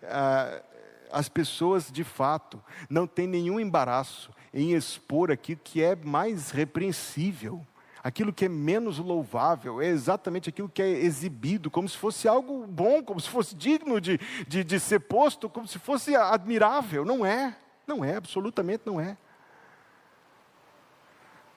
Ah, 0.02 0.62
as 1.10 1.28
pessoas, 1.28 1.90
de 1.90 2.04
fato, 2.04 2.62
não 2.88 3.06
têm 3.06 3.26
nenhum 3.26 3.60
embaraço 3.60 4.30
em 4.52 4.72
expor 4.72 5.30
aquilo 5.30 5.60
que 5.62 5.82
é 5.82 5.94
mais 5.94 6.50
repreensível, 6.50 7.66
aquilo 8.02 8.32
que 8.32 8.46
é 8.46 8.48
menos 8.48 8.98
louvável, 8.98 9.82
é 9.82 9.86
exatamente 9.86 10.48
aquilo 10.48 10.68
que 10.68 10.80
é 10.80 10.88
exibido, 10.88 11.70
como 11.70 11.88
se 11.88 11.96
fosse 11.96 12.26
algo 12.26 12.66
bom, 12.66 13.02
como 13.02 13.20
se 13.20 13.28
fosse 13.28 13.54
digno 13.54 14.00
de, 14.00 14.18
de, 14.46 14.64
de 14.64 14.80
ser 14.80 15.00
posto, 15.00 15.48
como 15.48 15.66
se 15.66 15.78
fosse 15.78 16.16
admirável. 16.16 17.04
Não 17.04 17.24
é. 17.24 17.54
Não 17.88 18.04
é, 18.04 18.16
absolutamente 18.16 18.82
não 18.84 19.00
é. 19.00 19.16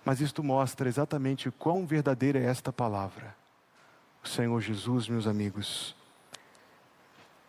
Mas 0.06 0.22
isto 0.22 0.42
mostra 0.42 0.88
exatamente 0.88 1.52
quão 1.52 1.86
verdadeira 1.86 2.40
é 2.40 2.46
esta 2.46 2.72
palavra. 2.72 3.36
O 4.24 4.28
Senhor 4.30 4.62
Jesus, 4.62 5.10
meus 5.10 5.28
amigos, 5.28 5.94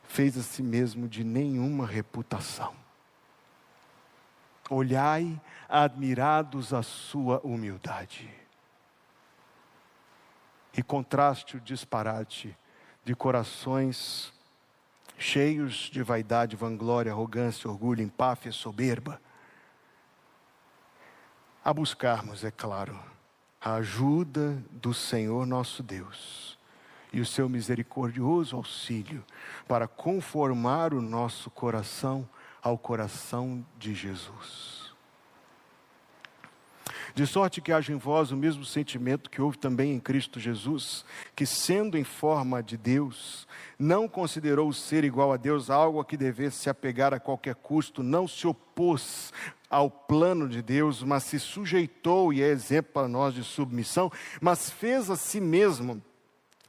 fez 0.08 0.36
a 0.36 0.42
si 0.42 0.64
mesmo 0.64 1.08
de 1.08 1.22
nenhuma 1.22 1.86
reputação. 1.86 2.74
Olhai 4.68 5.40
admirados 5.68 6.74
a 6.74 6.82
sua 6.82 7.40
humildade. 7.44 8.28
E 10.76 10.82
contraste 10.82 11.56
o 11.56 11.60
disparate 11.60 12.56
de 13.04 13.14
corações 13.14 14.32
cheios 15.18 15.90
de 15.90 16.02
vaidade, 16.02 16.56
vanglória, 16.56 17.12
arrogância, 17.12 17.70
orgulho, 17.70 18.02
empáfia, 18.02 18.52
soberba, 18.52 19.20
a 21.64 21.72
buscarmos, 21.72 22.42
é 22.42 22.50
claro, 22.50 22.98
a 23.60 23.74
ajuda 23.74 24.62
do 24.70 24.92
Senhor 24.92 25.46
nosso 25.46 25.82
Deus 25.82 26.58
e 27.12 27.20
o 27.20 27.26
seu 27.26 27.48
misericordioso 27.48 28.56
auxílio 28.56 29.24
para 29.68 29.86
conformar 29.86 30.92
o 30.92 31.00
nosso 31.00 31.50
coração 31.50 32.28
ao 32.60 32.76
coração 32.76 33.64
de 33.78 33.94
Jesus. 33.94 34.81
De 37.14 37.26
sorte 37.26 37.60
que 37.60 37.72
haja 37.72 37.92
em 37.92 37.96
vós 37.96 38.30
o 38.30 38.36
mesmo 38.36 38.64
sentimento 38.64 39.28
que 39.28 39.42
houve 39.42 39.58
também 39.58 39.92
em 39.92 40.00
Cristo 40.00 40.40
Jesus, 40.40 41.04
que, 41.36 41.44
sendo 41.44 41.98
em 41.98 42.04
forma 42.04 42.62
de 42.62 42.76
Deus, 42.76 43.46
não 43.78 44.08
considerou 44.08 44.68
o 44.68 44.74
ser 44.74 45.04
igual 45.04 45.32
a 45.32 45.36
Deus 45.36 45.68
algo 45.68 46.00
a 46.00 46.04
que 46.04 46.16
devesse 46.16 46.58
se 46.58 46.70
apegar 46.70 47.12
a 47.12 47.20
qualquer 47.20 47.54
custo, 47.54 48.02
não 48.02 48.26
se 48.26 48.46
opôs 48.46 49.32
ao 49.68 49.90
plano 49.90 50.48
de 50.48 50.62
Deus, 50.62 51.02
mas 51.02 51.24
se 51.24 51.38
sujeitou, 51.38 52.32
e 52.32 52.42
é 52.42 52.48
exemplo 52.48 52.92
para 52.92 53.08
nós 53.08 53.34
de 53.34 53.42
submissão, 53.42 54.10
mas 54.40 54.70
fez 54.70 55.10
a 55.10 55.16
si 55.16 55.40
mesmo 55.40 56.02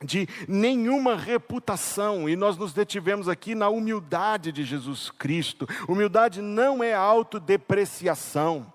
de 0.04 0.28
nenhuma 0.48 1.16
reputação, 1.16 2.28
e 2.28 2.36
nós 2.36 2.58
nos 2.58 2.74
detivemos 2.74 3.30
aqui 3.30 3.56
na 3.56 3.70
humildade 3.70 4.52
de 4.52 4.64
Jesus 4.64 5.10
Cristo. 5.10 5.68
Humildade 5.88 6.42
não 6.42 6.84
é 6.84 6.94
autodepreciação. 6.94 8.73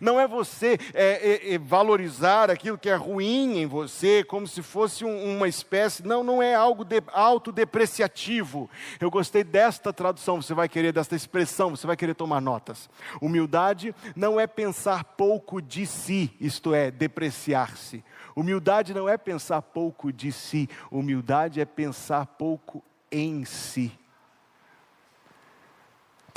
Não 0.00 0.20
é 0.20 0.26
você 0.26 0.78
é, 0.94 1.50
é, 1.50 1.54
é, 1.54 1.58
valorizar 1.58 2.50
aquilo 2.50 2.78
que 2.78 2.88
é 2.88 2.94
ruim 2.94 3.58
em 3.58 3.66
você, 3.66 4.24
como 4.24 4.46
se 4.46 4.62
fosse 4.62 5.04
um, 5.04 5.36
uma 5.36 5.48
espécie. 5.48 6.06
Não, 6.06 6.22
não 6.22 6.42
é 6.42 6.54
algo 6.54 6.84
de, 6.84 7.02
autodepreciativo. 7.12 8.68
Eu 9.00 9.10
gostei 9.10 9.44
desta 9.44 9.92
tradução, 9.92 10.40
você 10.40 10.54
vai 10.54 10.68
querer, 10.68 10.92
desta 10.92 11.16
expressão, 11.16 11.70
você 11.70 11.86
vai 11.86 11.96
querer 11.96 12.14
tomar 12.14 12.40
notas. 12.40 12.88
Humildade 13.20 13.94
não 14.14 14.38
é 14.38 14.46
pensar 14.46 15.04
pouco 15.04 15.60
de 15.60 15.86
si, 15.86 16.30
isto 16.40 16.74
é, 16.74 16.90
depreciar-se. 16.90 18.04
Humildade 18.34 18.94
não 18.94 19.08
é 19.08 19.16
pensar 19.16 19.62
pouco 19.62 20.12
de 20.12 20.30
si, 20.30 20.68
humildade 20.90 21.60
é 21.60 21.64
pensar 21.64 22.26
pouco 22.26 22.82
em 23.10 23.44
si 23.44 23.92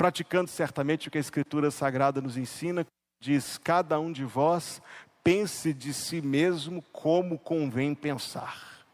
praticando 0.02 0.50
certamente 0.50 1.06
o 1.06 1.12
que 1.12 1.18
a 1.18 1.20
Escritura 1.20 1.70
Sagrada 1.70 2.20
nos 2.20 2.36
ensina, 2.36 2.84
diz: 3.22 3.56
Cada 3.56 3.98
um 4.00 4.10
de 4.12 4.24
vós 4.24 4.82
pense 5.22 5.72
de 5.72 5.94
si 5.94 6.20
mesmo 6.20 6.82
como 6.92 7.38
convém 7.38 7.94
pensar, 7.94 8.84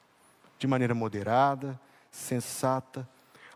de 0.59 0.67
maneira 0.67 0.95
moderada, 0.95 1.81
sensata. 2.11 3.09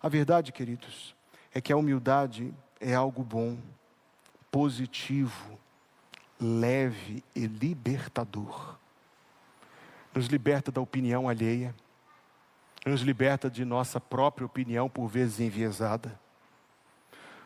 A 0.02 0.08
verdade, 0.08 0.50
queridos, 0.50 1.14
é 1.54 1.60
que 1.60 1.72
a 1.72 1.76
humildade 1.76 2.52
é 2.80 2.94
algo 2.94 3.22
bom, 3.22 3.58
positivo, 4.50 5.58
leve 6.40 7.22
e 7.36 7.46
libertador. 7.46 8.76
Nos 10.14 10.26
liberta 10.26 10.72
da 10.72 10.80
opinião 10.80 11.28
alheia, 11.28 11.74
nos 12.84 13.02
liberta 13.02 13.50
de 13.50 13.64
nossa 13.64 14.00
própria 14.00 14.46
opinião, 14.46 14.88
por 14.88 15.06
vezes 15.06 15.38
enviesada 15.38 16.21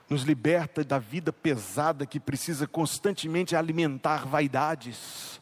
nos 0.09 0.23
liberta 0.23 0.85
da 0.85 0.99
vida 0.99 1.33
pesada 1.33 2.07
que 2.07 2.21
precisa 2.21 2.67
constantemente 2.67 3.57
alimentar 3.57 4.27
vaidades. 4.27 5.41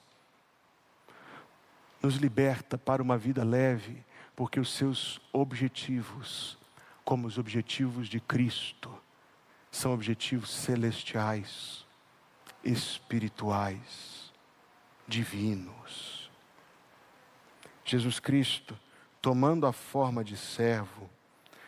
Nos 2.03 2.17
liberta 2.17 2.79
para 2.79 3.03
uma 3.03 3.19
vida 3.19 3.45
leve, 3.45 4.03
porque 4.35 4.59
os 4.59 4.73
seus 4.73 5.21
objetivos, 5.33 6.59
como 7.05 7.27
os 7.27 7.39
objetivos 7.39 8.09
de 8.09 8.21
Cristo, 8.21 8.91
são 9.71 9.93
objetivos 9.93 10.51
celestiais, 10.51 11.85
espirituais, 12.62 14.33
divinos. 15.07 16.31
Jesus 17.85 18.19
Cristo, 18.19 18.79
tomando 19.21 19.67
a 19.67 19.73
forma 19.73 20.25
de 20.25 20.37
servo, 20.37 21.11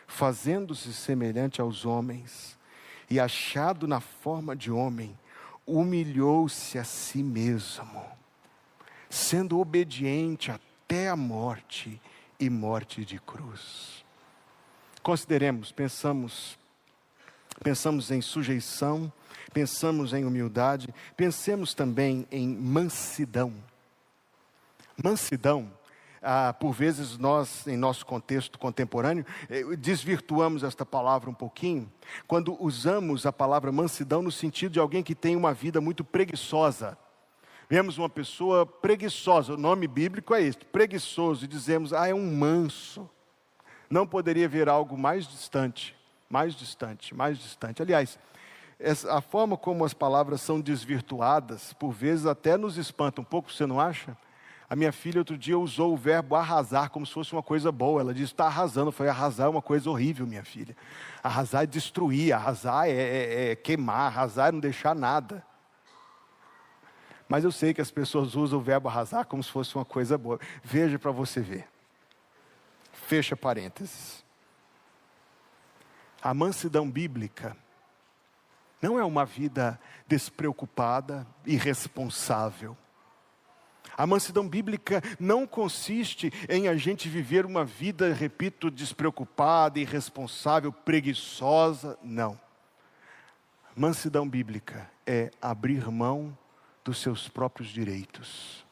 fazendo-se 0.07 0.93
semelhante 0.93 1.61
aos 1.61 1.85
homens, 1.85 2.56
e 3.09 3.19
achado 3.19 3.87
na 3.87 3.99
forma 3.99 4.55
de 4.55 4.71
homem, 4.71 5.17
humilhou-se 5.65 6.77
a 6.77 6.83
si 6.83 7.23
mesmo, 7.23 8.03
sendo 9.09 9.59
obediente 9.59 10.51
até 10.51 11.09
a 11.09 11.15
morte 11.15 12.01
e 12.39 12.49
morte 12.49 13.03
de 13.03 13.19
cruz. 13.19 14.05
Consideremos, 15.01 15.71
pensamos, 15.71 16.57
pensamos 17.63 18.11
em 18.11 18.21
sujeição, 18.21 19.11
pensamos 19.53 20.13
em 20.13 20.25
humildade, 20.25 20.93
pensemos 21.15 21.73
também 21.73 22.27
em 22.31 22.47
mansidão. 22.47 23.53
Mansidão 25.01 25.76
ah, 26.29 26.51
por 26.51 26.73
vezes 26.73 27.17
nós, 27.17 27.65
em 27.67 27.77
nosso 27.77 28.05
contexto 28.05 28.59
contemporâneo, 28.59 29.25
eh, 29.49 29.63
desvirtuamos 29.77 30.61
esta 30.61 30.85
palavra 30.85 31.29
um 31.29 31.33
pouquinho, 31.33 31.89
quando 32.27 32.61
usamos 32.61 33.25
a 33.25 33.31
palavra 33.31 33.71
mansidão 33.71 34.21
no 34.21 34.29
sentido 34.29 34.73
de 34.73 34.79
alguém 34.79 35.01
que 35.01 35.15
tem 35.15 35.37
uma 35.37 35.53
vida 35.53 35.79
muito 35.79 36.03
preguiçosa. 36.03 36.97
Vemos 37.69 37.97
uma 37.97 38.09
pessoa 38.09 38.65
preguiçosa, 38.65 39.53
o 39.53 39.57
nome 39.57 39.87
bíblico 39.87 40.35
é 40.35 40.41
este, 40.41 40.65
preguiçoso, 40.65 41.45
e 41.45 41.47
dizemos, 41.47 41.93
ah, 41.93 42.09
é 42.09 42.13
um 42.13 42.35
manso. 42.35 43.09
Não 43.89 44.05
poderia 44.05 44.49
ver 44.49 44.67
algo 44.67 44.97
mais 44.97 45.25
distante, 45.25 45.95
mais 46.29 46.53
distante, 46.53 47.15
mais 47.15 47.37
distante. 47.37 47.81
Aliás, 47.81 48.19
a 49.09 49.21
forma 49.21 49.55
como 49.55 49.85
as 49.85 49.93
palavras 49.93 50.41
são 50.41 50.59
desvirtuadas, 50.59 51.71
por 51.71 51.93
vezes 51.93 52.25
até 52.25 52.57
nos 52.57 52.75
espanta 52.75 53.21
um 53.21 53.23
pouco, 53.23 53.49
você 53.49 53.65
não 53.65 53.79
acha? 53.79 54.17
A 54.69 54.75
minha 54.75 54.91
filha 54.91 55.19
outro 55.19 55.37
dia 55.37 55.57
usou 55.57 55.93
o 55.93 55.97
verbo 55.97 56.35
arrasar 56.35 56.89
como 56.89 57.05
se 57.05 57.13
fosse 57.13 57.31
uma 57.31 57.43
coisa 57.43 57.71
boa. 57.71 58.01
Ela 58.01 58.13
disse: 58.13 58.33
está 58.33 58.47
arrasando. 58.47 58.91
Foi 58.91 59.07
arrasar 59.07 59.47
é 59.47 59.49
uma 59.49 59.61
coisa 59.61 59.89
horrível, 59.89 60.27
minha 60.27 60.43
filha. 60.43 60.75
Arrasar 61.23 61.63
é 61.63 61.65
destruir, 61.65 62.33
arrasar 62.33 62.87
é, 62.87 62.91
é, 62.91 63.51
é 63.51 63.55
queimar, 63.55 64.07
arrasar 64.07 64.49
é 64.49 64.51
não 64.51 64.59
deixar 64.59 64.93
nada. 64.93 65.45
Mas 67.29 67.43
eu 67.43 67.51
sei 67.51 67.73
que 67.73 67.81
as 67.81 67.91
pessoas 67.91 68.35
usam 68.35 68.59
o 68.59 68.61
verbo 68.61 68.89
arrasar 68.89 69.25
como 69.25 69.41
se 69.41 69.49
fosse 69.49 69.73
uma 69.75 69.85
coisa 69.85 70.17
boa. 70.17 70.39
Veja 70.63 70.99
para 70.99 71.11
você 71.11 71.39
ver. 71.39 71.67
Fecha 72.91 73.37
parênteses. 73.37 74.25
A 76.21 76.33
mansidão 76.33 76.89
bíblica 76.89 77.55
não 78.81 78.99
é 78.99 79.05
uma 79.05 79.25
vida 79.25 79.79
despreocupada, 80.07 81.25
irresponsável 81.45 82.77
a 83.97 84.05
mansidão 84.05 84.47
bíblica 84.47 85.01
não 85.19 85.47
consiste 85.47 86.31
em 86.47 86.67
a 86.67 86.77
gente 86.77 87.09
viver 87.09 87.47
uma 87.47 87.65
vida, 87.65 88.13
repito, 88.13 88.69
despreocupada, 88.69 89.79
irresponsável, 89.79 90.71
preguiçosa. 90.71 91.97
Não. 92.03 92.39
Mansidão 93.75 94.29
bíblica 94.29 94.87
é 95.05 95.31
abrir 95.41 95.89
mão 95.89 96.37
dos 96.85 96.99
seus 96.99 97.27
próprios 97.27 97.69
direitos. 97.69 98.63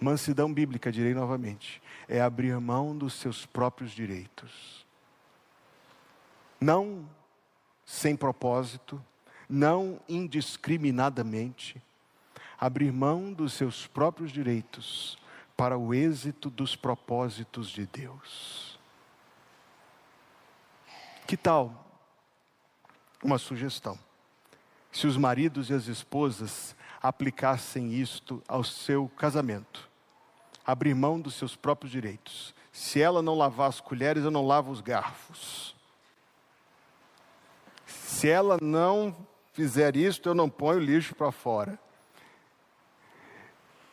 Mansidão 0.00 0.50
bíblica, 0.50 0.90
direi 0.90 1.12
novamente, 1.12 1.82
é 2.08 2.22
abrir 2.22 2.58
mão 2.58 2.96
dos 2.96 3.12
seus 3.12 3.44
próprios 3.44 3.90
direitos. 3.90 4.86
Não 6.58 7.06
sem 7.84 8.16
propósito, 8.16 9.02
não 9.46 10.00
indiscriminadamente, 10.08 11.82
abrir 12.60 12.92
mão 12.92 13.32
dos 13.32 13.54
seus 13.54 13.86
próprios 13.86 14.30
direitos 14.30 15.16
para 15.56 15.78
o 15.78 15.94
êxito 15.94 16.50
dos 16.50 16.76
propósitos 16.76 17.70
de 17.70 17.86
Deus. 17.86 18.78
Que 21.26 21.38
tal 21.38 21.86
uma 23.24 23.38
sugestão? 23.38 23.98
Se 24.92 25.06
os 25.06 25.16
maridos 25.16 25.70
e 25.70 25.74
as 25.74 25.86
esposas 25.86 26.76
aplicassem 27.00 27.94
isto 27.94 28.42
ao 28.46 28.62
seu 28.62 29.08
casamento, 29.16 29.88
abrir 30.66 30.94
mão 30.94 31.18
dos 31.18 31.34
seus 31.34 31.56
próprios 31.56 31.90
direitos. 31.90 32.54
Se 32.70 33.00
ela 33.00 33.22
não 33.22 33.38
lavar 33.38 33.68
as 33.70 33.80
colheres, 33.80 34.24
eu 34.24 34.30
não 34.30 34.46
lavo 34.46 34.70
os 34.70 34.82
garfos. 34.82 35.74
Se 37.86 38.28
ela 38.28 38.58
não 38.60 39.16
fizer 39.52 39.96
isto, 39.96 40.28
eu 40.28 40.34
não 40.34 40.50
ponho 40.50 40.78
lixo 40.80 41.14
para 41.14 41.32
fora. 41.32 41.78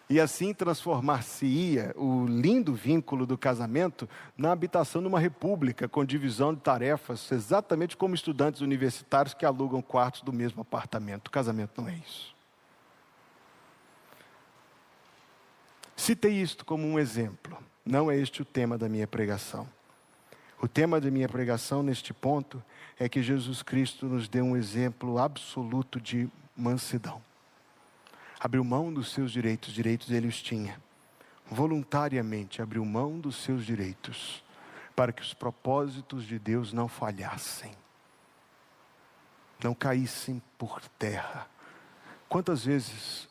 E 0.09 0.21
assim 0.21 0.53
transformar-se-ia 0.53 1.93
o 1.97 2.25
lindo 2.25 2.73
vínculo 2.73 3.25
do 3.25 3.37
casamento 3.37 4.07
na 4.37 4.53
habitação 4.53 5.01
de 5.01 5.07
uma 5.07 5.19
república, 5.19 5.87
com 5.87 6.05
divisão 6.05 6.53
de 6.53 6.61
tarefas, 6.61 7.29
exatamente 7.29 7.97
como 7.97 8.15
estudantes 8.15 8.61
universitários 8.61 9.33
que 9.33 9.45
alugam 9.45 9.81
quartos 9.81 10.21
do 10.21 10.31
mesmo 10.31 10.61
apartamento. 10.61 11.27
O 11.27 11.31
casamento 11.31 11.81
não 11.81 11.89
é 11.89 11.95
isso. 11.95 12.33
Citei 15.93 16.41
isto 16.41 16.63
como 16.63 16.87
um 16.87 16.97
exemplo, 16.97 17.57
não 17.85 18.09
é 18.09 18.17
este 18.17 18.41
o 18.41 18.45
tema 18.45 18.77
da 18.77 18.87
minha 18.87 19.07
pregação. 19.07 19.67
O 20.61 20.67
tema 20.69 21.01
da 21.01 21.11
minha 21.11 21.27
pregação 21.27 21.83
neste 21.83 22.13
ponto 22.13 22.63
é 22.97 23.09
que 23.09 23.21
Jesus 23.21 23.61
Cristo 23.61 24.05
nos 24.05 24.29
deu 24.29 24.45
um 24.45 24.55
exemplo 24.55 25.17
absoluto 25.17 25.99
de 25.99 26.29
mansidão 26.55 27.21
abriu 28.39 28.63
mão 28.63 28.93
dos 28.93 29.11
seus 29.11 29.31
direitos, 29.31 29.73
direitos 29.73 30.11
ele 30.11 30.27
os 30.27 30.41
tinha. 30.41 30.81
Voluntariamente 31.49 32.61
abriu 32.61 32.83
mão 32.85 33.19
dos 33.19 33.37
seus 33.37 33.65
direitos, 33.65 34.43
para 34.95 35.11
que 35.11 35.21
os 35.21 35.33
propósitos 35.33 36.25
de 36.25 36.37
Deus 36.39 36.73
não 36.73 36.87
falhassem. 36.87 37.71
não 39.63 39.73
caíssem 39.73 40.41
por 40.57 40.79
terra. 40.99 41.47
Quantas 42.29 42.65
vezes 42.65 43.27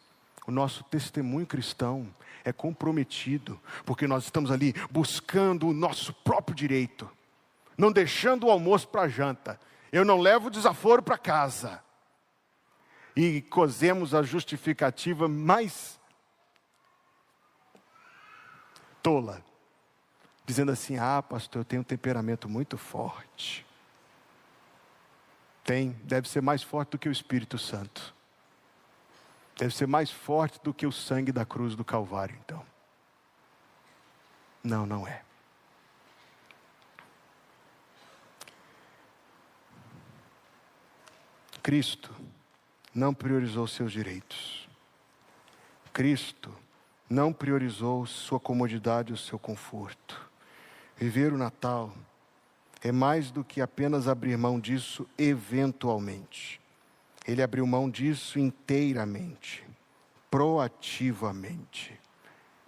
o 0.47 0.51
nosso 0.51 0.83
testemunho 0.85 1.47
cristão 1.47 2.13
é 2.45 2.53
comprometido, 2.53 3.61
porque 3.85 4.07
nós 4.07 4.25
estamos 4.25 4.51
ali 4.51 4.75
buscando 4.91 5.69
o 5.69 5.73
nosso 5.73 6.13
próprio 6.13 6.55
direito, 6.55 7.09
não 7.77 7.93
deixando 7.93 8.47
o 8.47 8.51
almoço 8.51 8.89
para 8.89 9.03
a 9.03 9.09
janta. 9.09 9.61
Eu 9.93 10.05
não 10.05 10.19
levo 10.19 10.49
o 10.49 10.51
desaforo 10.51 11.03
para 11.03 11.19
casa. 11.19 11.83
E 13.17 13.41
cozemos 13.41 14.15
a 14.15 14.23
justificativa 14.23 15.27
mais 15.27 15.99
tola, 19.03 19.43
dizendo 20.45 20.71
assim: 20.71 20.99
Ah, 20.99 21.23
pastor, 21.23 21.61
eu 21.61 21.65
tenho 21.65 21.81
um 21.81 21.85
temperamento 21.85 22.47
muito 22.47 22.77
forte. 22.77 23.65
Tem, 25.65 25.93
deve 26.05 26.29
ser 26.29 26.43
mais 26.43 26.63
forte 26.63 26.91
do 26.91 26.99
que 26.99 27.09
o 27.09 27.13
Espírito 27.13 27.57
Santo. 27.57 28.15
Deve 29.57 29.75
ser 29.75 29.87
mais 29.87 30.11
forte 30.11 30.61
do 30.63 30.75
que 30.75 30.87
o 30.87 30.93
sangue 30.93 31.33
da 31.33 31.47
cruz 31.47 31.75
do 31.75 31.85
Calvário, 31.85 32.39
então. 32.45 32.65
Não, 34.63 34.85
não 34.85 35.09
é. 35.09 35.23
Cristo 41.63 42.15
não 42.97 43.13
priorizou 43.13 43.69
seus 43.69 43.93
direitos. 43.93 44.67
Cristo 45.93 46.51
não 47.11 47.31
priorizou 47.31 48.07
sua 48.07 48.41
comodidade 48.41 49.13
ou 49.13 49.19
seu 49.19 49.39
conforto. 49.39 50.31
Viver 50.97 51.31
o 51.31 51.37
Natal 51.37 51.93
é 52.83 52.91
mais 52.91 53.31
do 53.31 53.45
que 53.45 53.61
apenas 53.61 54.09
abrir 54.09 54.39
mão 54.39 54.59
disso 54.59 55.07
eventualmente. 55.19 56.59
Ele 57.29 57.43
abriu 57.43 57.67
mão 57.67 57.91
disso 57.91 58.39
inteiramente, 58.39 59.63
proativamente. 60.31 61.93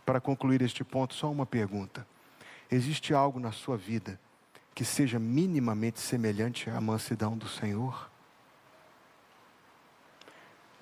Para 0.05 0.21
concluir 0.21 0.61
este 0.61 0.85
ponto, 0.85 1.15
só 1.15 1.31
uma 1.31 1.47
pergunta: 1.47 2.07
existe 2.71 3.15
algo 3.15 3.41
na 3.41 3.53
sua 3.53 3.79
vida 3.79 4.21
que 4.75 4.85
seja 4.85 5.19
minimamente 5.19 6.01
semelhante 6.01 6.69
à 6.69 6.81
mansidão 6.81 7.37
do 7.37 7.49
Senhor? 7.49 8.11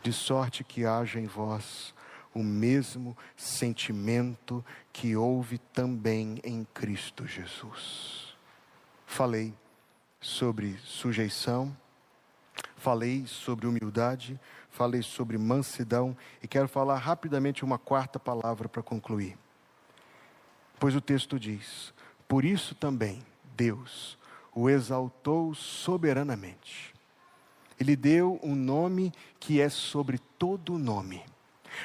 De 0.07 0.13
sorte 0.13 0.63
que 0.63 0.87
haja 0.87 1.19
em 1.19 1.27
vós 1.27 1.93
o 2.33 2.41
mesmo 2.41 3.19
sentimento 3.37 4.65
que 4.93 5.17
houve 5.17 5.59
também 5.59 6.41
em 6.45 6.65
Cristo 6.73 7.27
Jesus. 7.27 8.37
Falei 9.05 9.53
sobre 10.21 10.79
sujeição 10.85 11.77
falei 12.77 13.27
sobre 13.27 13.67
humildade, 13.67 14.39
falei 14.71 15.03
sobre 15.03 15.37
mansidão 15.37 16.17
e 16.41 16.47
quero 16.47 16.69
falar 16.69 16.99
rapidamente 16.99 17.65
uma 17.65 17.79
quarta 17.79 18.17
palavra 18.21 18.69
para 18.69 18.85
concluir. 18.85 19.37
Pois 20.79 20.95
o 20.95 21.01
texto 21.01 21.37
diz: 21.37 21.93
Por 22.29 22.45
isso 22.45 22.77
também 22.77 23.27
Deus 23.57 24.17
o 24.55 24.71
exaltou 24.71 25.53
soberanamente. 25.53 26.96
Ele 27.79 27.97
deu 27.97 28.41
um 28.43 28.55
nome 28.55 29.13
que 29.39 29.61
é 29.61 29.69
sobre 29.69 30.19
todo 30.39 30.79
nome 30.79 31.23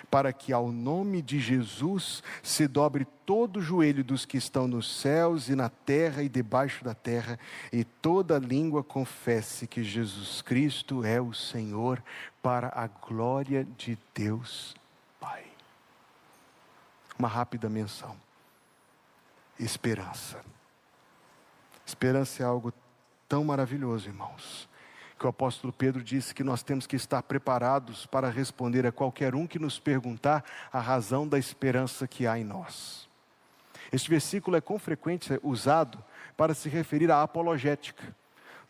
para 0.09 0.31
que 0.31 0.53
ao 0.53 0.71
nome 0.71 1.21
de 1.21 1.39
Jesus 1.39 2.23
se 2.41 2.67
dobre 2.67 3.05
todo 3.25 3.57
o 3.57 3.61
joelho 3.61 4.03
dos 4.03 4.25
que 4.25 4.37
estão 4.37 4.67
nos 4.67 4.99
céus 4.99 5.49
e 5.49 5.55
na 5.55 5.69
terra 5.69 6.23
e 6.23 6.29
debaixo 6.29 6.83
da 6.83 6.93
terra, 6.93 7.39
e 7.71 7.83
toda 7.83 8.39
língua 8.39 8.83
confesse 8.83 9.67
que 9.67 9.83
Jesus 9.83 10.41
Cristo 10.41 11.03
é 11.03 11.19
o 11.19 11.33
Senhor, 11.33 12.01
para 12.41 12.71
a 12.73 12.87
glória 12.87 13.65
de 13.77 13.97
Deus 14.13 14.75
Pai. 15.19 15.43
Uma 17.17 17.27
rápida 17.27 17.69
menção. 17.69 18.15
Esperança. 19.59 20.43
Esperança 21.85 22.41
é 22.41 22.45
algo 22.45 22.73
tão 23.27 23.43
maravilhoso, 23.43 24.07
irmãos 24.09 24.70
que 25.21 25.27
o 25.27 25.29
apóstolo 25.29 25.71
Pedro 25.71 26.03
disse 26.03 26.33
que 26.33 26.43
nós 26.43 26.63
temos 26.63 26.87
que 26.87 26.95
estar 26.95 27.21
preparados 27.21 28.07
para 28.07 28.27
responder 28.27 28.87
a 28.87 28.91
qualquer 28.91 29.35
um 29.35 29.45
que 29.45 29.59
nos 29.59 29.77
perguntar 29.77 30.43
a 30.73 30.79
razão 30.79 31.27
da 31.27 31.37
esperança 31.37 32.07
que 32.07 32.25
há 32.25 32.39
em 32.39 32.43
nós. 32.43 33.07
Este 33.91 34.09
versículo 34.09 34.57
é 34.57 34.61
com 34.61 34.79
frequência 34.79 35.39
usado 35.43 36.03
para 36.35 36.55
se 36.55 36.69
referir 36.69 37.11
à 37.11 37.21
apologética. 37.21 38.15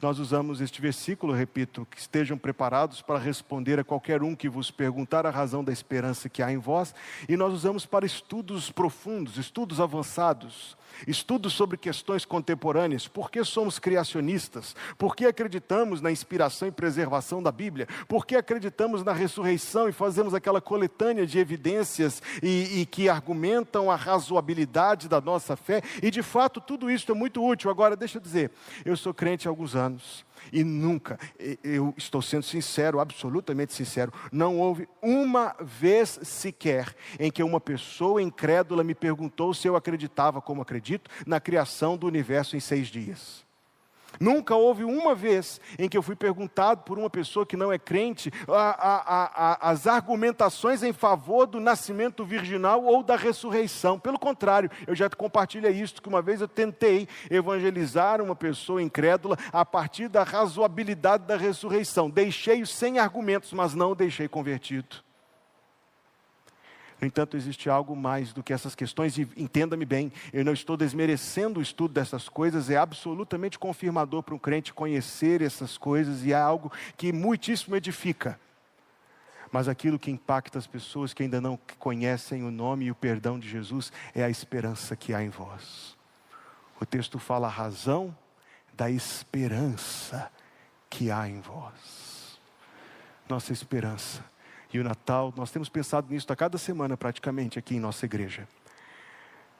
Nós 0.01 0.17
usamos 0.17 0.61
este 0.61 0.81
versículo, 0.81 1.31
repito, 1.31 1.85
que 1.85 1.99
estejam 1.99 2.35
preparados 2.35 3.03
para 3.03 3.19
responder 3.19 3.79
a 3.79 3.83
qualquer 3.83 4.23
um 4.23 4.35
que 4.35 4.49
vos 4.49 4.71
perguntar 4.71 5.27
a 5.27 5.29
razão 5.29 5.63
da 5.63 5.71
esperança 5.71 6.27
que 6.27 6.41
há 6.41 6.51
em 6.51 6.57
vós, 6.57 6.95
e 7.29 7.37
nós 7.37 7.53
usamos 7.53 7.85
para 7.85 8.03
estudos 8.03 8.71
profundos, 8.71 9.37
estudos 9.37 9.79
avançados, 9.79 10.75
Estudos 11.07 11.53
sobre 11.53 11.77
questões 11.77 12.25
contemporâneas. 12.25 13.07
Por 13.07 13.31
que 13.31 13.43
somos 13.43 13.79
criacionistas? 13.79 14.75
Por 14.97 15.15
que 15.15 15.25
acreditamos 15.25 16.01
na 16.01 16.11
inspiração 16.11 16.67
e 16.67 16.71
preservação 16.71 17.41
da 17.41 17.51
Bíblia? 17.51 17.87
Por 18.07 18.25
que 18.25 18.35
acreditamos 18.35 19.03
na 19.03 19.13
ressurreição 19.13 19.89
e 19.89 19.91
fazemos 19.91 20.33
aquela 20.33 20.61
coletânea 20.61 21.25
de 21.25 21.39
evidências 21.39 22.21
e, 22.41 22.81
e 22.81 22.85
que 22.85 23.09
argumentam 23.09 23.89
a 23.89 23.95
razoabilidade 23.95 25.07
da 25.07 25.19
nossa 25.19 25.55
fé? 25.55 25.81
E 26.01 26.11
de 26.11 26.21
fato, 26.21 26.61
tudo 26.61 26.89
isso 26.89 27.11
é 27.11 27.15
muito 27.15 27.43
útil. 27.43 27.69
Agora, 27.69 27.95
deixa 27.95 28.17
eu 28.17 28.21
dizer, 28.21 28.51
eu 28.85 28.95
sou 28.95 29.13
crente 29.13 29.47
há 29.47 29.51
alguns 29.51 29.75
anos. 29.75 29.90
E 30.51 30.63
nunca, 30.63 31.19
eu 31.63 31.93
estou 31.97 32.21
sendo 32.21 32.43
sincero, 32.43 32.99
absolutamente 32.99 33.73
sincero, 33.73 34.11
não 34.31 34.59
houve 34.59 34.87
uma 35.01 35.55
vez 35.59 36.19
sequer 36.23 36.95
em 37.19 37.31
que 37.31 37.43
uma 37.43 37.59
pessoa 37.59 38.21
incrédula 38.21 38.83
me 38.83 38.95
perguntou 38.95 39.53
se 39.53 39.67
eu 39.67 39.75
acreditava, 39.75 40.41
como 40.41 40.61
acredito, 40.61 41.09
na 41.25 41.39
criação 41.39 41.95
do 41.95 42.07
universo 42.07 42.55
em 42.55 42.59
seis 42.59 42.87
dias. 42.87 43.45
Nunca 44.19 44.55
houve 44.55 44.83
uma 44.83 45.15
vez 45.15 45.59
em 45.79 45.89
que 45.89 45.97
eu 45.97 46.01
fui 46.01 46.15
perguntado 46.15 46.83
por 46.83 46.97
uma 46.97 47.09
pessoa 47.09 47.45
que 47.45 47.57
não 47.57 47.71
é 47.71 47.79
crente 47.79 48.31
a, 48.47 48.53
a, 48.53 49.69
a, 49.69 49.71
as 49.71 49.87
argumentações 49.87 50.83
em 50.83 50.93
favor 50.93 51.47
do 51.47 51.59
nascimento 51.59 52.23
virginal 52.23 52.83
ou 52.83 53.03
da 53.03 53.15
ressurreição. 53.15 53.99
Pelo 53.99 54.19
contrário, 54.19 54.69
eu 54.85 54.95
já 54.95 55.09
compartilho 55.09 55.69
isto, 55.69 56.01
que 56.01 56.09
uma 56.09 56.21
vez 56.21 56.41
eu 56.41 56.47
tentei 56.47 57.07
evangelizar 57.29 58.21
uma 58.21 58.35
pessoa 58.35 58.81
incrédula 58.81 59.37
a 59.51 59.65
partir 59.65 60.07
da 60.07 60.23
razoabilidade 60.23 61.25
da 61.25 61.37
ressurreição. 61.37 62.09
Deixei-o 62.09 62.67
sem 62.67 62.99
argumentos, 62.99 63.53
mas 63.53 63.73
não 63.73 63.91
o 63.91 63.95
deixei 63.95 64.27
convertido. 64.27 65.10
No 67.01 67.07
entanto, 67.07 67.35
existe 67.35 67.67
algo 67.67 67.95
mais 67.95 68.31
do 68.31 68.43
que 68.43 68.53
essas 68.53 68.75
questões, 68.75 69.17
e 69.17 69.27
entenda-me 69.35 69.85
bem, 69.85 70.13
eu 70.31 70.45
não 70.45 70.53
estou 70.53 70.77
desmerecendo 70.77 71.59
o 71.59 71.63
estudo 71.63 71.95
dessas 71.95 72.29
coisas, 72.29 72.69
é 72.69 72.77
absolutamente 72.77 73.57
confirmador 73.57 74.21
para 74.21 74.35
um 74.35 74.37
crente 74.37 74.71
conhecer 74.71 75.41
essas 75.41 75.79
coisas 75.79 76.23
e 76.23 76.31
é 76.31 76.35
algo 76.35 76.71
que 76.95 77.11
muitíssimo 77.11 77.75
edifica. 77.75 78.39
Mas 79.51 79.67
aquilo 79.67 79.97
que 79.97 80.11
impacta 80.11 80.59
as 80.59 80.67
pessoas 80.67 81.11
que 81.11 81.23
ainda 81.23 81.41
não 81.41 81.59
conhecem 81.79 82.43
o 82.43 82.51
nome 82.51 82.85
e 82.85 82.91
o 82.91 82.95
perdão 82.95 83.39
de 83.39 83.49
Jesus 83.49 83.91
é 84.13 84.23
a 84.23 84.29
esperança 84.29 84.95
que 84.95 85.11
há 85.11 85.23
em 85.23 85.29
vós. 85.29 85.97
O 86.79 86.85
texto 86.85 87.17
fala 87.17 87.47
a 87.47 87.51
razão 87.51 88.15
da 88.73 88.91
esperança 88.91 90.31
que 90.87 91.09
há 91.09 91.27
em 91.27 91.41
vós. 91.41 92.39
Nossa 93.27 93.51
esperança 93.51 94.23
e 94.73 94.79
o 94.79 94.83
Natal, 94.83 95.33
nós 95.35 95.51
temos 95.51 95.69
pensado 95.69 96.11
nisso 96.11 96.31
a 96.31 96.35
cada 96.35 96.57
semana 96.57 96.95
praticamente 96.95 97.59
aqui 97.59 97.75
em 97.75 97.79
nossa 97.79 98.05
igreja. 98.05 98.47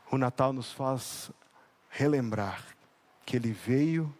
O 0.09 0.17
Natal 0.17 0.53
nos 0.53 0.71
faz 0.71 1.31
relembrar 1.89 2.63
que 3.25 3.35
Ele 3.35 3.51
veio 3.51 4.13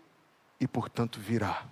e, 0.59 0.67
portanto, 0.67 1.19
virá. 1.19 1.65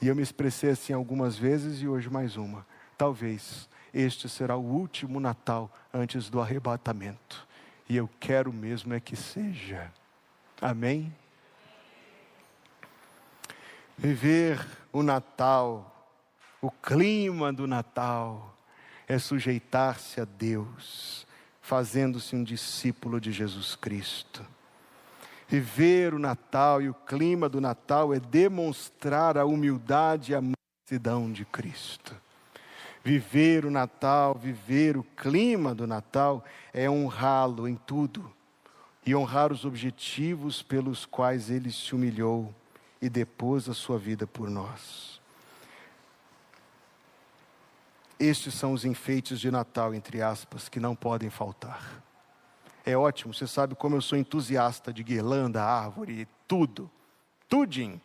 E 0.00 0.08
eu 0.08 0.16
me 0.16 0.22
expressei 0.22 0.70
assim 0.70 0.92
algumas 0.92 1.36
vezes 1.36 1.80
e 1.82 1.88
hoje 1.88 2.08
mais 2.08 2.36
uma. 2.36 2.66
Talvez 2.96 3.68
este 3.92 4.28
será 4.28 4.56
o 4.56 4.64
último 4.64 5.20
Natal 5.20 5.70
antes 5.92 6.30
do 6.30 6.40
arrebatamento. 6.40 7.46
E 7.88 7.96
eu 7.96 8.08
quero 8.18 8.52
mesmo 8.52 8.94
é 8.94 9.00
que 9.00 9.16
seja. 9.16 9.92
Amém? 10.60 11.14
Viver 13.98 14.64
o 14.92 15.02
Natal 15.02 15.91
o 16.62 16.70
clima 16.70 17.52
do 17.52 17.66
Natal 17.66 18.56
é 19.08 19.18
sujeitar-se 19.18 20.20
a 20.20 20.24
Deus, 20.24 21.26
fazendo-se 21.60 22.36
um 22.36 22.44
discípulo 22.44 23.20
de 23.20 23.32
Jesus 23.32 23.74
Cristo. 23.74 24.46
Viver 25.48 26.14
o 26.14 26.20
Natal 26.20 26.80
e 26.80 26.88
o 26.88 26.94
clima 26.94 27.48
do 27.48 27.60
Natal 27.60 28.14
é 28.14 28.20
demonstrar 28.20 29.36
a 29.36 29.44
humildade 29.44 30.30
e 30.30 30.34
a 30.36 30.40
mansidão 30.40 31.32
de 31.32 31.44
Cristo. 31.44 32.14
Viver 33.02 33.64
o 33.64 33.70
Natal, 33.70 34.36
viver 34.36 34.96
o 34.96 35.02
clima 35.02 35.74
do 35.74 35.84
Natal 35.84 36.44
é 36.72 36.88
honrá-lo 36.88 37.66
em 37.66 37.74
tudo 37.74 38.32
e 39.04 39.16
honrar 39.16 39.52
os 39.52 39.64
objetivos 39.64 40.62
pelos 40.62 41.04
quais 41.04 41.50
ele 41.50 41.72
se 41.72 41.92
humilhou 41.92 42.54
e 43.00 43.08
depôs 43.08 43.68
a 43.68 43.74
sua 43.74 43.98
vida 43.98 44.28
por 44.28 44.48
nós. 44.48 45.21
Estes 48.22 48.54
são 48.54 48.72
os 48.72 48.84
enfeites 48.84 49.40
de 49.40 49.50
Natal, 49.50 49.92
entre 49.92 50.22
aspas, 50.22 50.68
que 50.68 50.78
não 50.78 50.94
podem 50.94 51.28
faltar. 51.28 52.00
É 52.86 52.96
ótimo, 52.96 53.34
você 53.34 53.48
sabe 53.48 53.74
como 53.74 53.96
eu 53.96 54.00
sou 54.00 54.16
entusiasta 54.16 54.92
de 54.92 55.02
guirlanda, 55.02 55.60
árvore, 55.60 56.28
tudo, 56.46 56.88
tudinho. 57.48 58.00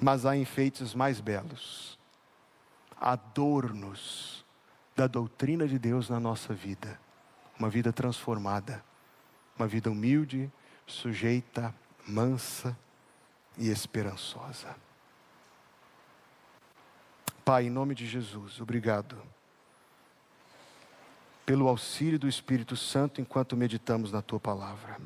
Mas 0.00 0.24
há 0.24 0.36
enfeites 0.36 0.94
mais 0.94 1.20
belos, 1.20 1.98
adornos 2.96 4.44
da 4.94 5.08
doutrina 5.08 5.66
de 5.66 5.76
Deus 5.76 6.08
na 6.08 6.20
nossa 6.20 6.54
vida, 6.54 7.00
uma 7.58 7.68
vida 7.68 7.92
transformada, 7.92 8.84
uma 9.58 9.66
vida 9.66 9.90
humilde, 9.90 10.48
sujeita, 10.86 11.74
mansa 12.06 12.78
e 13.58 13.68
esperançosa. 13.68 14.76
Pai, 17.44 17.66
em 17.66 17.70
nome 17.70 17.92
de 17.92 18.06
Jesus, 18.06 18.60
obrigado 18.60 19.16
pelo 21.44 21.66
auxílio 21.66 22.16
do 22.16 22.28
Espírito 22.28 22.76
Santo 22.76 23.20
enquanto 23.20 23.56
meditamos 23.56 24.12
na 24.12 24.22
tua 24.22 24.38
palavra. 24.38 24.96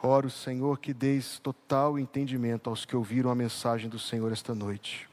Oro, 0.00 0.30
Senhor, 0.30 0.78
que 0.78 0.94
deis 0.94 1.40
total 1.40 1.98
entendimento 1.98 2.70
aos 2.70 2.84
que 2.84 2.94
ouviram 2.94 3.28
a 3.28 3.34
mensagem 3.34 3.90
do 3.90 3.98
Senhor 3.98 4.30
esta 4.30 4.54
noite. 4.54 5.08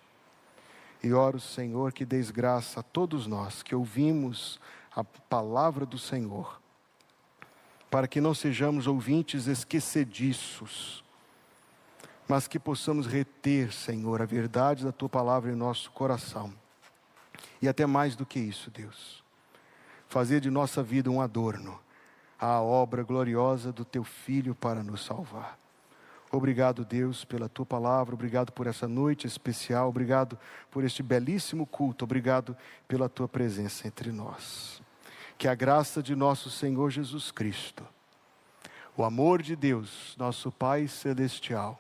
E 1.02 1.12
oro, 1.12 1.40
Senhor, 1.40 1.92
que 1.92 2.06
deis 2.06 2.30
graça 2.30 2.82
a 2.82 2.84
todos 2.84 3.26
nós 3.26 3.64
que 3.64 3.74
ouvimos 3.74 4.60
a 4.96 5.04
palavra 5.04 5.84
do 5.84 5.98
Senhor, 5.98 6.62
para 7.90 8.08
que 8.08 8.22
não 8.22 8.36
sejamos 8.36 8.86
ouvintes 8.86 9.48
esquecediços, 9.48 11.03
mas 12.34 12.48
que 12.48 12.58
possamos 12.58 13.06
reter, 13.06 13.72
Senhor, 13.72 14.20
a 14.20 14.26
verdade 14.26 14.84
da 14.84 14.92
tua 14.92 15.08
palavra 15.08 15.52
em 15.52 15.56
nosso 15.56 15.92
coração. 15.92 16.52
E 17.62 17.70
até 17.70 17.86
mais 17.86 18.16
do 18.16 18.26
que 18.26 18.40
isso, 18.40 18.72
Deus, 18.72 19.24
fazer 20.10 20.42
de 20.42 20.50
nossa 20.50 20.82
vida 20.82 21.12
um 21.12 21.22
adorno 21.22 21.80
à 22.40 22.60
obra 22.60 23.04
gloriosa 23.04 23.72
do 23.72 23.86
teu 23.86 24.04
filho 24.04 24.56
para 24.56 24.82
nos 24.82 25.06
salvar. 25.06 25.60
Obrigado, 26.32 26.84
Deus, 26.84 27.24
pela 27.24 27.48
tua 27.48 27.68
palavra, 27.68 28.16
obrigado 28.16 28.52
por 28.52 28.66
essa 28.66 28.88
noite 28.88 29.28
especial, 29.28 29.88
obrigado 29.88 30.36
por 30.72 30.84
este 30.84 31.04
belíssimo 31.04 31.68
culto, 31.68 32.04
obrigado 32.04 32.58
pela 32.88 33.08
tua 33.08 33.28
presença 33.28 33.88
entre 33.88 34.12
nós. 34.12 34.82
Que 35.38 35.48
a 35.48 35.54
graça 35.54 36.02
de 36.02 36.16
nosso 36.16 36.50
Senhor 36.50 36.90
Jesus 36.90 37.30
Cristo, 37.30 37.86
o 38.98 39.04
amor 39.04 39.40
de 39.40 39.56
Deus, 39.56 40.16
nosso 40.18 40.52
Pai 40.52 40.88
celestial, 40.88 41.80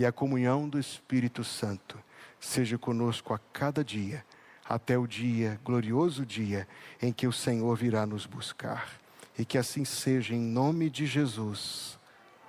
e 0.00 0.06
a 0.06 0.10
comunhão 0.10 0.66
do 0.66 0.78
Espírito 0.78 1.44
Santo 1.44 1.98
seja 2.40 2.78
conosco 2.78 3.34
a 3.34 3.38
cada 3.52 3.84
dia, 3.84 4.24
até 4.66 4.96
o 4.96 5.06
dia, 5.06 5.60
glorioso 5.62 6.24
dia, 6.24 6.66
em 7.02 7.12
que 7.12 7.26
o 7.26 7.32
Senhor 7.32 7.76
virá 7.76 8.06
nos 8.06 8.24
buscar. 8.24 8.98
E 9.38 9.44
que 9.44 9.58
assim 9.58 9.84
seja 9.84 10.34
em 10.34 10.40
nome 10.40 10.88
de 10.88 11.04
Jesus. 11.04 11.98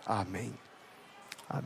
Amém. 0.06 0.54
Amém. 1.50 1.66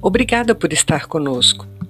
Obrigada 0.00 0.54
por 0.54 0.72
estar 0.72 1.06
conosco. 1.06 1.66